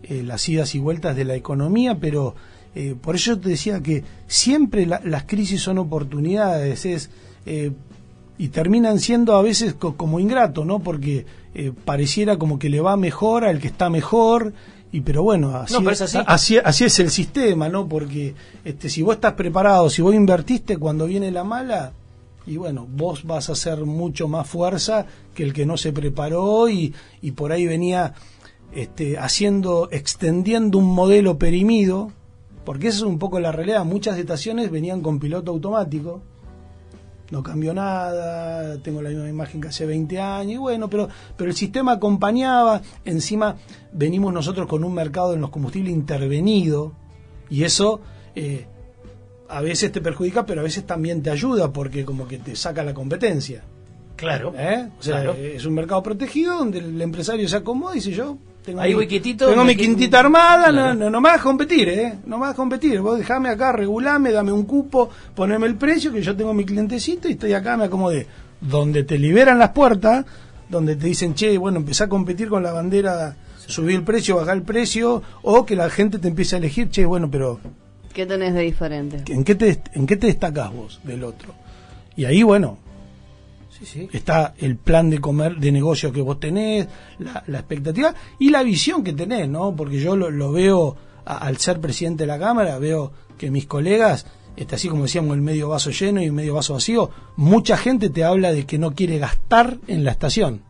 eh, 0.02 0.22
las 0.24 0.48
idas 0.48 0.74
y 0.74 0.78
vueltas 0.78 1.14
de 1.16 1.24
la 1.24 1.34
economía, 1.34 1.98
pero 2.00 2.34
eh, 2.74 2.94
por 3.00 3.16
eso 3.16 3.38
te 3.38 3.50
decía 3.50 3.80
que 3.80 4.04
siempre 4.26 4.86
la- 4.86 5.00
las 5.04 5.24
crisis 5.24 5.60
son 5.60 5.78
oportunidades, 5.78 6.84
es 6.86 7.10
eh, 7.46 7.72
y 8.38 8.48
terminan 8.48 8.98
siendo 9.00 9.36
a 9.36 9.42
veces 9.42 9.74
co- 9.74 9.96
como 9.96 10.18
ingrato, 10.20 10.64
¿no? 10.64 10.78
Porque 10.80 11.26
pareciera 11.84 12.38
como 12.38 12.58
que 12.60 12.68
le 12.70 12.80
va 12.80 12.96
mejor 12.96 13.44
al 13.44 13.58
que 13.60 13.66
está 13.68 13.90
mejor. 13.90 14.52
Y 14.92 15.02
pero 15.02 15.22
bueno, 15.22 15.54
así, 15.56 15.74
No, 15.74 15.80
pero 15.80 15.90
es 15.92 16.00
así. 16.00 16.18
así 16.26 16.58
así 16.58 16.84
es 16.84 16.98
el 17.00 17.10
sistema, 17.10 17.68
¿no? 17.68 17.86
Porque 17.88 18.34
este 18.64 18.88
si 18.88 19.02
vos 19.02 19.16
estás 19.16 19.34
preparado, 19.34 19.90
si 19.90 20.00
vos 20.02 20.14
invertiste 20.14 20.78
cuando 20.78 21.06
viene 21.06 21.30
la 21.30 21.44
mala, 21.44 21.92
y 22.50 22.56
bueno, 22.56 22.84
vos 22.90 23.22
vas 23.22 23.48
a 23.48 23.52
hacer 23.52 23.84
mucho 23.84 24.26
más 24.26 24.48
fuerza 24.48 25.06
que 25.36 25.44
el 25.44 25.52
que 25.52 25.64
no 25.64 25.76
se 25.76 25.92
preparó 25.92 26.68
y, 26.68 26.92
y 27.22 27.30
por 27.30 27.52
ahí 27.52 27.64
venía 27.64 28.14
este, 28.72 29.18
haciendo, 29.18 29.88
extendiendo 29.92 30.76
un 30.78 30.92
modelo 30.92 31.38
perimido, 31.38 32.10
porque 32.64 32.88
esa 32.88 32.98
es 32.98 33.02
un 33.04 33.20
poco 33.20 33.38
la 33.38 33.52
realidad. 33.52 33.84
Muchas 33.84 34.18
estaciones 34.18 34.68
venían 34.72 35.00
con 35.00 35.20
piloto 35.20 35.52
automático, 35.52 36.22
no 37.30 37.44
cambió 37.44 37.72
nada, 37.72 38.82
tengo 38.82 39.00
la 39.00 39.10
misma 39.10 39.28
imagen 39.28 39.60
que 39.60 39.68
hace 39.68 39.86
20 39.86 40.18
años, 40.18 40.54
y 40.54 40.56
bueno, 40.56 40.90
pero, 40.90 41.08
pero 41.36 41.50
el 41.50 41.56
sistema 41.56 41.92
acompañaba, 41.92 42.82
encima 43.04 43.54
venimos 43.92 44.32
nosotros 44.32 44.66
con 44.66 44.82
un 44.82 44.92
mercado 44.92 45.34
en 45.34 45.40
los 45.40 45.50
combustibles 45.50 45.92
intervenido, 45.92 46.94
y 47.48 47.62
eso 47.62 48.00
eh, 48.34 48.66
a 49.50 49.60
veces 49.60 49.90
te 49.92 50.00
perjudica, 50.00 50.46
pero 50.46 50.60
a 50.60 50.64
veces 50.64 50.84
también 50.86 51.22
te 51.22 51.30
ayuda, 51.30 51.72
porque 51.72 52.04
como 52.04 52.26
que 52.28 52.38
te 52.38 52.54
saca 52.56 52.82
la 52.84 52.94
competencia. 52.94 53.62
Claro. 54.16 54.52
¿eh? 54.56 54.88
O 54.98 55.02
sea, 55.02 55.16
Claro. 55.22 55.34
es 55.34 55.64
un 55.64 55.74
mercado 55.74 56.02
protegido 56.02 56.58
donde 56.58 56.78
el 56.78 57.00
empresario 57.00 57.48
se 57.48 57.56
acomoda 57.56 57.94
y 57.94 58.00
dice 58.00 58.12
yo 58.12 58.36
tengo 58.64 58.80
Ahí 58.82 58.90
mi, 58.90 58.96
voy 58.96 59.06
quietito, 59.06 59.48
tengo 59.48 59.64
mi 59.64 59.74
quintita 59.74 60.20
armada, 60.20 60.68
Claro. 60.68 60.94
no, 60.94 61.04
no, 61.04 61.10
no 61.10 61.20
me 61.22 61.30
hagas 61.30 61.40
competir, 61.40 61.88
¿eh? 61.88 62.18
No 62.26 62.36
hagas 62.36 62.54
competir. 62.54 63.00
Vos 63.00 63.16
dejame 63.18 63.48
acá, 63.48 63.72
regulame, 63.72 64.30
dame 64.32 64.52
un 64.52 64.64
cupo, 64.64 65.08
poneme 65.34 65.66
el 65.66 65.76
precio, 65.76 66.12
que 66.12 66.20
yo 66.20 66.36
tengo 66.36 66.52
mi 66.52 66.64
clientecito 66.66 67.28
y 67.28 67.32
estoy 67.32 67.54
acá, 67.54 67.78
me 67.78 67.84
acomodé. 67.84 68.26
Donde 68.60 69.04
te 69.04 69.16
liberan 69.18 69.58
las 69.58 69.70
puertas, 69.70 70.26
donde 70.68 70.94
te 70.96 71.06
dicen, 71.06 71.34
che, 71.34 71.56
bueno, 71.56 71.78
empezá 71.78 72.04
a 72.04 72.08
competir 72.10 72.50
con 72.50 72.62
la 72.62 72.72
bandera, 72.72 73.34
subir 73.66 73.96
el 73.96 74.02
precio, 74.02 74.36
bajar 74.36 74.58
el 74.58 74.62
precio, 74.62 75.22
o 75.40 75.64
que 75.64 75.74
la 75.76 75.88
gente 75.88 76.18
te 76.18 76.28
empiece 76.28 76.56
a 76.56 76.58
elegir, 76.58 76.90
che, 76.90 77.06
bueno, 77.06 77.30
pero 77.30 77.58
¿Qué 78.12 78.26
tenés 78.26 78.54
de 78.54 78.60
diferente? 78.62 79.32
¿en 79.32 79.44
qué 79.44 79.54
te, 79.54 79.82
en 79.94 80.06
qué 80.06 80.16
te 80.16 80.26
destacás 80.26 80.72
vos 80.72 81.00
del 81.04 81.22
otro? 81.24 81.54
Y 82.16 82.24
ahí, 82.24 82.42
bueno, 82.42 82.78
Sí, 83.70 83.86
sí. 83.86 84.08
está 84.12 84.54
el 84.58 84.76
plan 84.76 85.08
de 85.10 85.20
comer 85.20 85.56
de 85.56 85.72
negocio 85.72 86.12
que 86.12 86.20
vos 86.20 86.38
tenés, 86.40 86.86
la, 87.18 87.42
la 87.46 87.58
expectativa 87.60 88.14
y 88.38 88.50
la 88.50 88.62
visión 88.62 89.02
que 89.04 89.12
tenés, 89.12 89.48
¿no? 89.48 89.74
Porque 89.74 90.00
yo 90.00 90.16
lo, 90.16 90.30
lo 90.30 90.52
veo 90.52 90.96
a- 91.24 91.38
al 91.38 91.56
ser 91.56 91.80
presidente 91.80 92.24
de 92.24 92.26
la 92.26 92.38
Cámara, 92.38 92.78
veo 92.78 93.12
que 93.38 93.50
mis 93.50 93.66
colegas, 93.66 94.26
este, 94.56 94.74
así 94.74 94.88
como 94.88 95.04
decíamos, 95.04 95.34
el 95.34 95.40
medio 95.40 95.68
vaso 95.70 95.90
lleno 95.90 96.20
y 96.20 96.26
el 96.26 96.32
medio 96.32 96.54
vaso 96.54 96.74
vacío, 96.74 97.10
mucha 97.36 97.76
gente 97.78 98.10
te 98.10 98.24
habla 98.24 98.52
de 98.52 98.66
que 98.66 98.76
no 98.78 98.94
quiere 98.94 99.18
gastar 99.18 99.78
en 99.86 100.04
la 100.04 100.10
estación, 100.10 100.62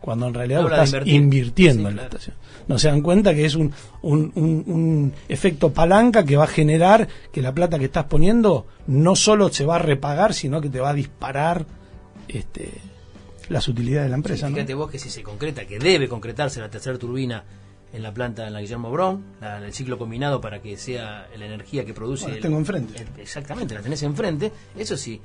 cuando 0.00 0.26
en 0.28 0.34
realidad 0.34 0.62
Habla 0.62 0.84
estás 0.84 1.06
invirtiendo 1.06 1.82
Sí, 1.82 1.88
en 1.88 1.96
la 1.96 2.02
claro. 2.02 2.08
estación. 2.16 2.36
No 2.68 2.78
se 2.78 2.88
dan 2.88 3.02
cuenta 3.02 3.34
que 3.34 3.44
es 3.44 3.54
un, 3.54 3.72
un, 4.02 4.32
un- 4.34 4.64
un 4.66 5.12
efecto 5.28 5.72
palanca 5.72 6.24
que 6.24 6.36
va 6.36 6.44
a 6.44 6.46
generar 6.46 7.08
que 7.32 7.42
la 7.42 7.52
plata 7.54 7.78
que 7.78 7.86
estás 7.86 8.04
poniendo 8.04 8.66
no 8.86 9.16
solo 9.16 9.48
se 9.50 9.64
va 9.64 9.76
a 9.76 9.78
repagar, 9.80 10.32
sino 10.34 10.60
que 10.60 10.68
te 10.70 10.80
va 10.80 10.90
a 10.90 10.94
disparar 10.94 11.66
este, 12.28 12.70
las 13.48 13.66
utilidades 13.68 14.06
de 14.06 14.10
la 14.10 14.16
empresa. 14.16 14.48
¿no? 14.48 14.54
Fíjate 14.56 14.74
vos 14.74 14.90
que 14.90 14.98
si 14.98 15.10
se 15.10 15.22
concreta, 15.22 15.66
que 15.66 15.78
debe 15.78 16.08
concretarse 16.08 16.60
la 16.60 16.70
tercera 16.70 16.96
turbina 16.98 17.44
en 17.92 18.02
la 18.04 18.14
planta 18.14 18.46
en 18.46 18.52
la 18.52 18.60
Guillermo 18.60 18.90
Brown, 18.92 19.22
la- 19.40 19.58
el 19.64 19.72
ciclo 19.72 19.98
combinado 19.98 20.40
para 20.40 20.62
que 20.62 20.76
sea 20.76 21.28
la 21.36 21.44
energía 21.46 21.84
que 21.84 21.92
produce. 21.92 22.22
Bueno, 22.24 22.36
el- 22.36 22.42
tengo 22.42 22.56
enfrente. 22.58 23.02
el- 23.02 23.20
exactamente, 23.20 23.74
la 23.74 23.80
tenés 23.82 24.02
enfrente. 24.04 24.52
Eso 24.78 24.96
sí, 24.96 25.20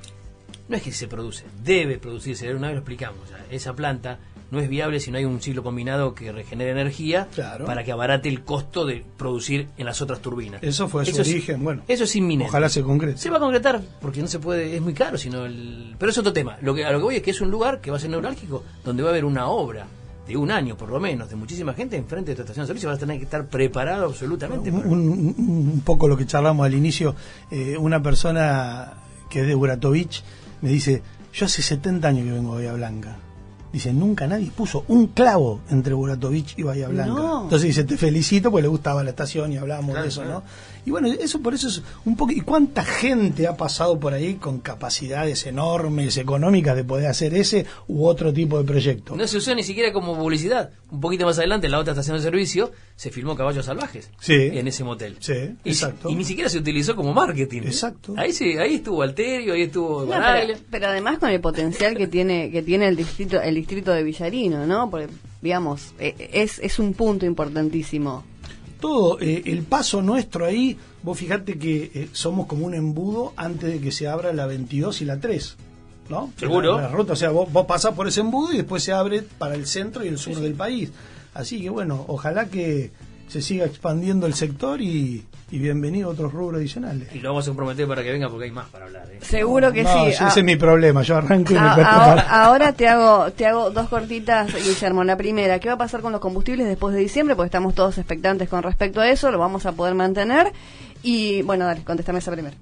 no 0.68 0.76
es 0.76 0.82
que 0.82 0.92
se 0.92 1.08
produce, 1.08 1.44
debe 1.62 1.98
producirse. 1.98 2.52
Una 2.54 2.68
vez 2.68 2.74
lo 2.74 2.80
explicamos. 2.80 3.20
o 3.24 3.26
sea, 3.28 3.44
esa 3.50 3.74
planta 3.74 4.18
no 4.50 4.60
es 4.60 4.68
viable 4.68 5.00
si 5.00 5.10
no 5.10 5.18
hay 5.18 5.24
un 5.24 5.40
ciclo 5.40 5.64
combinado 5.64 6.14
que 6.14 6.30
regenere 6.30 6.70
energía 6.70 7.26
Claro. 7.34 7.64
para 7.66 7.82
que 7.82 7.90
abarate 7.90 8.28
el 8.28 8.42
costo 8.44 8.84
de 8.86 9.04
producir 9.16 9.66
en 9.76 9.86
las 9.86 10.00
otras 10.02 10.20
turbinas. 10.20 10.62
Eso 10.62 10.86
fue 10.88 11.04
su 11.04 11.20
es- 11.20 11.28
origen, 11.28 11.64
bueno. 11.64 11.82
Eso 11.88 12.04
es 12.04 12.14
inminente. 12.14 12.48
Ojalá 12.50 12.68
se 12.68 12.82
concrete. 12.82 13.18
Se 13.18 13.28
va 13.28 13.38
a 13.38 13.40
concretar 13.40 13.80
porque 14.00 14.20
no 14.20 14.28
se 14.28 14.38
puede, 14.38 14.76
es 14.76 14.80
muy 14.82 14.94
caro, 14.94 15.18
sino 15.18 15.44
el, 15.46 15.96
pero 15.98 16.10
es 16.10 16.18
otro 16.18 16.32
tema. 16.32 16.58
Lo 16.62 16.74
que 16.74 16.84
a 16.84 16.92
lo 16.92 16.98
que 16.98 17.04
voy 17.04 17.16
es 17.16 17.22
que 17.22 17.32
es 17.32 17.40
un 17.40 17.50
lugar 17.50 17.80
que 17.80 17.90
va 17.90 17.96
a 17.96 18.00
ser 18.00 18.10
neurálgico, 18.10 18.62
donde 18.84 19.02
va 19.02 19.08
a 19.08 19.12
haber 19.12 19.24
una 19.24 19.48
obra 19.48 19.86
de 20.28 20.36
un 20.36 20.50
año 20.52 20.76
por 20.76 20.90
lo 20.90 20.98
menos, 21.00 21.28
de 21.28 21.34
muchísima 21.36 21.72
gente 21.74 21.96
enfrente 21.96 22.30
de 22.32 22.36
tu 22.36 22.42
estación 22.42 22.64
de 22.64 22.68
servicio, 22.68 22.88
vas 22.88 22.96
a 22.98 23.00
tener 23.00 23.18
que 23.18 23.24
estar 23.24 23.46
preparado 23.48 24.06
absolutamente. 24.06 24.70
Un, 24.70 24.86
un, 24.86 25.34
un 25.72 25.82
poco 25.84 26.06
lo 26.08 26.16
que 26.16 26.26
charlamos 26.26 26.64
al 26.66 26.74
inicio, 26.74 27.14
eh, 27.50 27.76
una 27.78 28.00
persona 28.02 28.94
que 29.28 29.42
es 29.42 29.46
de 29.46 29.54
Buratovich 29.54 30.22
me 30.60 30.70
dice, 30.70 31.02
yo 31.32 31.46
hace 31.46 31.62
70 31.62 32.08
años 32.08 32.24
que 32.24 32.32
vengo 32.32 32.52
a 32.52 32.54
Bahía 32.56 32.72
Blanca. 32.72 33.16
Dice, 33.72 33.92
nunca 33.92 34.26
nadie 34.26 34.50
puso 34.50 34.84
un 34.88 35.08
clavo 35.08 35.60
entre 35.68 35.92
Buratovich 35.92 36.54
y 36.56 36.62
Bahía 36.62 36.88
Blanca. 36.88 37.42
Entonces 37.42 37.62
dice, 37.62 37.84
te 37.84 37.96
felicito, 37.96 38.50
porque 38.50 38.62
le 38.62 38.68
gustaba 38.68 39.04
la 39.04 39.10
estación 39.10 39.52
y 39.52 39.58
hablábamos 39.58 39.96
de 40.00 40.08
eso, 40.08 40.24
¿no? 40.24 40.42
Y 40.86 40.92
bueno, 40.92 41.08
eso 41.08 41.40
por 41.40 41.52
eso 41.52 41.66
es 41.66 41.82
un 42.04 42.16
poco... 42.16 42.30
¿Y 42.30 42.40
cuánta 42.42 42.84
gente 42.84 43.48
ha 43.48 43.56
pasado 43.56 43.98
por 43.98 44.14
ahí 44.14 44.34
con 44.34 44.60
capacidades 44.60 45.44
enormes, 45.44 46.16
económicas, 46.16 46.76
de 46.76 46.84
poder 46.84 47.08
hacer 47.08 47.34
ese 47.34 47.66
u 47.88 48.06
otro 48.06 48.32
tipo 48.32 48.56
de 48.56 48.64
proyecto? 48.64 49.16
No 49.16 49.26
se 49.26 49.38
usó 49.38 49.52
ni 49.56 49.64
siquiera 49.64 49.92
como 49.92 50.16
publicidad. 50.16 50.70
Un 50.92 51.00
poquito 51.00 51.26
más 51.26 51.38
adelante, 51.38 51.66
en 51.66 51.72
la 51.72 51.80
otra 51.80 51.92
estación 51.92 52.16
de 52.16 52.22
servicio, 52.22 52.70
se 52.94 53.10
filmó 53.10 53.34
Caballos 53.34 53.66
Salvajes. 53.66 54.10
Sí. 54.20 54.34
En 54.34 54.68
ese 54.68 54.84
motel. 54.84 55.16
Sí, 55.18 55.56
y, 55.64 55.70
exacto. 55.70 56.08
Y 56.08 56.14
ni 56.14 56.24
siquiera 56.24 56.48
se 56.48 56.58
utilizó 56.58 56.94
como 56.94 57.12
marketing. 57.12 57.62
¿eh? 57.62 57.66
Exacto. 57.66 58.14
Ahí 58.16 58.32
sí, 58.32 58.56
ahí 58.56 58.76
estuvo 58.76 59.02
Alterio, 59.02 59.54
ahí 59.54 59.62
estuvo 59.62 60.04
no, 60.04 60.12
pero, 60.12 60.58
pero, 60.70 60.86
además 60.86 61.18
con 61.18 61.30
el 61.30 61.40
potencial 61.40 61.96
que 61.96 62.06
tiene 62.06 62.52
que 62.52 62.62
tiene 62.62 62.86
el 62.86 62.94
distrito 62.94 63.40
el 63.40 63.56
distrito 63.56 63.90
de 63.90 64.04
Villarino, 64.04 64.66
¿no? 64.66 64.88
Porque 64.88 65.08
digamos, 65.42 65.94
es, 65.98 66.60
es 66.60 66.78
un 66.78 66.94
punto 66.94 67.26
importantísimo 67.26 68.24
todo 68.80 69.20
eh, 69.20 69.42
el 69.46 69.62
paso 69.62 70.02
nuestro 70.02 70.44
ahí, 70.44 70.76
vos 71.02 71.18
fijate 71.18 71.58
que 71.58 71.90
eh, 71.94 72.08
somos 72.12 72.46
como 72.46 72.66
un 72.66 72.74
embudo 72.74 73.32
antes 73.36 73.72
de 73.72 73.80
que 73.80 73.92
se 73.92 74.08
abra 74.08 74.32
la 74.32 74.46
22 74.46 75.02
y 75.02 75.04
la 75.04 75.18
3. 75.18 75.56
¿No? 76.08 76.30
Seguro. 76.36 76.76
La, 76.76 76.82
la 76.82 76.88
ruta, 76.88 77.14
o 77.14 77.16
sea, 77.16 77.30
vos, 77.30 77.52
vos, 77.52 77.66
pasás 77.66 77.94
por 77.94 78.06
ese 78.06 78.20
embudo 78.20 78.52
y 78.52 78.58
después 78.58 78.82
se 78.82 78.92
abre 78.92 79.22
para 79.22 79.56
el 79.56 79.66
centro 79.66 80.04
y 80.04 80.08
el 80.08 80.18
sur 80.18 80.36
sí, 80.36 80.40
del 80.40 80.54
país. 80.54 80.92
Así 81.34 81.60
que 81.60 81.68
bueno, 81.68 82.04
ojalá 82.06 82.46
que 82.46 82.92
se 83.28 83.42
siga 83.42 83.64
expandiendo 83.64 84.26
el 84.26 84.34
sector 84.34 84.80
y, 84.80 85.24
y 85.50 85.58
bienvenido 85.58 86.08
a 86.08 86.12
otros 86.12 86.32
rubros 86.32 86.58
adicionales. 86.58 87.08
Y 87.14 87.18
lo 87.18 87.30
vamos 87.30 87.46
a 87.46 87.50
comprometer 87.50 87.86
para 87.86 88.02
que 88.02 88.12
venga 88.12 88.28
porque 88.28 88.46
hay 88.46 88.50
más 88.50 88.68
para 88.68 88.86
hablar. 88.86 89.08
¿eh? 89.10 89.18
Seguro 89.20 89.72
que 89.72 89.82
no, 89.82 89.92
sí. 89.92 90.10
Ese 90.10 90.24
ah, 90.24 90.32
es 90.34 90.44
mi 90.44 90.56
problema, 90.56 91.02
yo 91.02 91.16
arranco 91.16 91.52
y 91.52 91.56
ah, 91.56 91.62
me 91.62 91.74
cuesta 91.74 92.04
ahora, 92.04 92.22
ahora 92.22 92.72
te 92.72 92.88
hago 92.88 93.30
te 93.32 93.46
hago 93.46 93.70
dos 93.70 93.88
cortitas, 93.88 94.52
Guillermo. 94.54 95.04
La 95.04 95.16
primera, 95.16 95.58
¿qué 95.58 95.68
va 95.68 95.74
a 95.74 95.78
pasar 95.78 96.00
con 96.00 96.12
los 96.12 96.20
combustibles 96.20 96.66
después 96.66 96.94
de 96.94 97.00
diciembre? 97.00 97.36
Porque 97.36 97.46
estamos 97.46 97.74
todos 97.74 97.98
expectantes 97.98 98.48
con 98.48 98.62
respecto 98.62 99.00
a 99.00 99.08
eso, 99.08 99.30
lo 99.30 99.38
vamos 99.38 99.66
a 99.66 99.72
poder 99.72 99.94
mantener. 99.94 100.52
Y 101.02 101.42
bueno, 101.42 101.66
dale, 101.66 101.82
contéstame 101.84 102.18
esa 102.18 102.32
primera. 102.32 102.56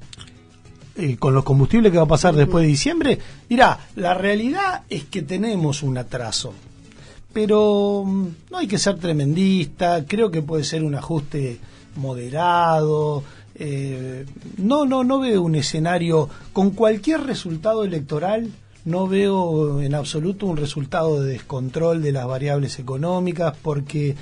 Eh, 0.96 1.16
con 1.16 1.35
los 1.35 1.42
combustibles 1.42 1.90
que 1.90 1.98
va 1.98 2.05
a 2.05 2.09
pasar 2.09 2.35
después 2.35 2.62
de 2.62 2.68
diciembre, 2.68 3.18
mira, 3.48 3.79
la 3.96 4.14
realidad 4.14 4.83
es 4.88 5.05
que 5.05 5.22
tenemos 5.22 5.83
un 5.83 5.98
atraso 5.98 6.55
pero 7.35 8.05
no 8.51 8.57
hay 8.57 8.68
que 8.68 8.79
ser 8.79 8.99
tremendista, 8.99 10.05
creo 10.07 10.31
que 10.31 10.40
puede 10.40 10.64
ser 10.64 10.85
un 10.85 10.94
ajuste 10.94 11.59
moderado. 11.97 13.25
Eh, 13.57 14.25
no, 14.57 14.87
no, 14.87 15.05
no 15.05 15.18
veo 15.18 15.42
un 15.42 15.57
escenario 15.57 16.29
con 16.53 16.70
cualquier 16.70 17.23
resultado 17.23 17.85
electoral. 17.85 18.51
No 18.85 19.09
veo 19.09 19.81
en 19.81 19.94
absoluto 19.94 20.47
un 20.47 20.57
resultado 20.57 21.23
de 21.23 21.33
descontrol 21.33 22.03
de 22.03 22.12
las 22.12 22.27
variables 22.27 22.79
económicas 22.79 23.57
porque 23.62 24.14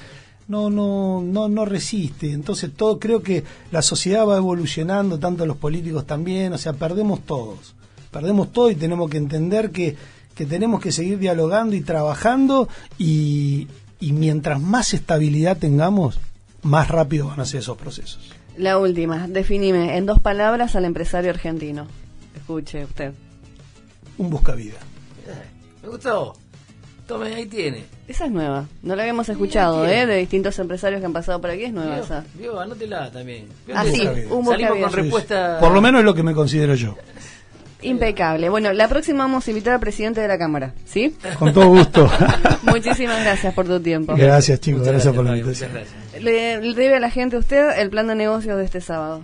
no, 0.48 0.70
no, 0.70 1.20
no, 1.20 1.48
no 1.48 1.64
resiste. 1.64 2.32
Entonces 2.32 2.70
todo, 2.74 2.98
creo 2.98 3.22
que 3.22 3.44
la 3.70 3.82
sociedad 3.82 4.26
va 4.26 4.36
evolucionando, 4.36 5.18
tanto 5.18 5.44
los 5.44 5.56
políticos 5.58 6.06
también. 6.06 6.52
O 6.52 6.58
sea, 6.58 6.72
perdemos 6.72 7.20
todos, 7.26 7.74
perdemos 8.10 8.52
todo 8.52 8.70
y 8.70 8.76
tenemos 8.76 9.10
que 9.10 9.18
entender 9.18 9.70
que 9.70 9.96
que 10.34 10.46
tenemos 10.46 10.80
que 10.80 10.92
seguir 10.92 11.18
dialogando 11.18 11.76
y 11.76 11.80
trabajando 11.80 12.68
y, 12.98 13.68
y, 14.00 14.12
mientras 14.12 14.60
más 14.60 14.94
estabilidad 14.94 15.56
tengamos, 15.56 16.18
más 16.62 16.88
rápido 16.88 17.28
van 17.28 17.40
a 17.40 17.44
ser 17.44 17.60
esos 17.60 17.76
procesos. 17.76 18.32
La 18.56 18.78
última, 18.78 19.28
definime 19.28 19.96
en 19.96 20.06
dos 20.06 20.20
palabras 20.20 20.76
al 20.76 20.84
empresario 20.84 21.30
argentino. 21.30 21.86
Escuche 22.36 22.84
usted. 22.84 23.12
Un 24.18 24.30
buscavida. 24.30 24.78
Me 25.82 25.88
gustó. 25.88 26.34
Tome, 27.06 27.34
ahí 27.34 27.46
tiene. 27.46 27.84
Esa 28.06 28.26
es 28.26 28.30
nueva. 28.30 28.66
No 28.82 28.94
la 28.94 29.02
habíamos 29.02 29.28
escuchado, 29.28 29.86
¿eh? 29.86 30.06
De 30.06 30.16
distintos 30.16 30.58
empresarios 30.58 31.00
que 31.00 31.06
han 31.06 31.12
pasado 31.12 31.40
por 31.40 31.50
aquí. 31.50 31.64
Es 31.64 31.72
nueva 31.72 31.94
Vio, 31.94 32.04
esa. 32.04 32.24
Vio, 32.34 32.60
anótela 32.60 33.10
también. 33.10 33.46
Ah, 33.74 33.84
sí, 33.84 34.06
un 34.30 34.44
Salimos 34.46 34.78
con 34.78 34.92
respuesta... 34.92 35.58
Por 35.60 35.72
lo 35.72 35.80
menos 35.80 36.00
es 36.00 36.04
lo 36.04 36.14
que 36.14 36.22
me 36.22 36.34
considero 36.34 36.74
yo. 36.74 36.96
Impecable. 37.82 38.48
Bueno, 38.48 38.72
la 38.72 38.88
próxima 38.88 39.24
vamos 39.24 39.46
a 39.46 39.50
invitar 39.50 39.74
al 39.74 39.80
presidente 39.80 40.20
de 40.20 40.28
la 40.28 40.38
Cámara, 40.38 40.74
¿sí? 40.84 41.14
Con 41.38 41.52
todo 41.52 41.68
gusto. 41.68 42.10
Muchísimas 42.62 43.20
gracias 43.22 43.52
por 43.54 43.66
tu 43.66 43.80
tiempo. 43.80 44.14
Gracias, 44.16 44.60
chicos. 44.60 44.86
Gracias, 44.86 45.14
por 45.14 45.24
la 45.24 45.36
invitación. 45.36 45.72
muchas 45.72 45.88
gracias. 45.92 46.22
Le, 46.22 46.60
le 46.60 46.74
debe 46.74 46.96
a 46.96 47.00
la 47.00 47.10
gente 47.10 47.36
usted 47.36 47.78
el 47.78 47.90
plan 47.90 48.06
de 48.06 48.14
negocios 48.14 48.56
de 48.56 48.64
este 48.64 48.80
sábado. 48.80 49.22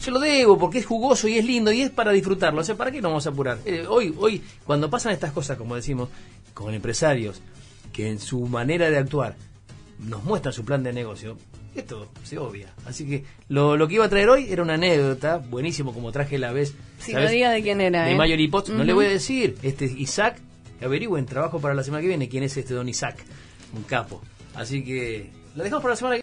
Yo 0.00 0.10
lo 0.10 0.20
debo 0.20 0.58
porque 0.58 0.78
es 0.78 0.86
jugoso 0.86 1.28
y 1.28 1.38
es 1.38 1.44
lindo 1.44 1.72
y 1.72 1.82
es 1.82 1.90
para 1.90 2.12
disfrutarlo. 2.12 2.60
O 2.60 2.64
sea, 2.64 2.74
¿para 2.74 2.90
qué 2.90 3.00
nos 3.00 3.10
vamos 3.10 3.26
a 3.26 3.30
apurar? 3.30 3.58
Eh, 3.64 3.86
hoy, 3.88 4.14
hoy, 4.18 4.42
cuando 4.66 4.90
pasan 4.90 5.12
estas 5.12 5.32
cosas, 5.32 5.56
como 5.56 5.76
decimos, 5.76 6.10
con 6.52 6.74
empresarios 6.74 7.40
que 7.92 8.10
en 8.10 8.18
su 8.18 8.40
manera 8.46 8.90
de 8.90 8.98
actuar 8.98 9.36
nos 9.98 10.22
muestran 10.24 10.52
su 10.52 10.64
plan 10.64 10.82
de 10.82 10.92
negocio, 10.92 11.38
esto 11.74 12.08
se 12.22 12.38
obvia. 12.38 12.72
Así 12.86 13.06
que 13.06 13.24
lo, 13.48 13.76
lo 13.76 13.88
que 13.88 13.94
iba 13.94 14.04
a 14.04 14.08
traer 14.08 14.28
hoy 14.28 14.46
era 14.50 14.62
una 14.62 14.74
anécdota, 14.74 15.38
buenísimo 15.38 15.92
como 15.92 16.12
traje 16.12 16.38
la 16.38 16.52
vez. 16.52 16.74
Si 16.98 17.12
no 17.12 17.28
diga 17.28 17.50
de 17.50 17.62
quién 17.62 17.80
era, 17.80 18.04
De 18.04 18.12
¿eh? 18.12 18.16
Mayor 18.16 18.38
Pots. 18.50 18.70
No 18.70 18.84
le 18.84 18.92
voy 18.92 19.06
a 19.06 19.10
decir. 19.10 19.56
Este 19.62 19.84
Isaac, 19.84 20.38
averigüen, 20.82 21.26
trabajo 21.26 21.60
para 21.60 21.74
la 21.74 21.82
semana 21.82 22.00
que 22.02 22.08
viene 22.08 22.28
quién 22.28 22.44
es 22.44 22.56
este 22.56 22.74
don 22.74 22.88
Isaac. 22.88 23.24
Un 23.74 23.82
capo. 23.82 24.22
Así 24.54 24.84
que 24.84 25.30
lo 25.54 25.64
dejamos 25.64 25.82
para 25.82 25.92
la 25.92 25.96
semana 25.96 26.16
que 26.16 26.22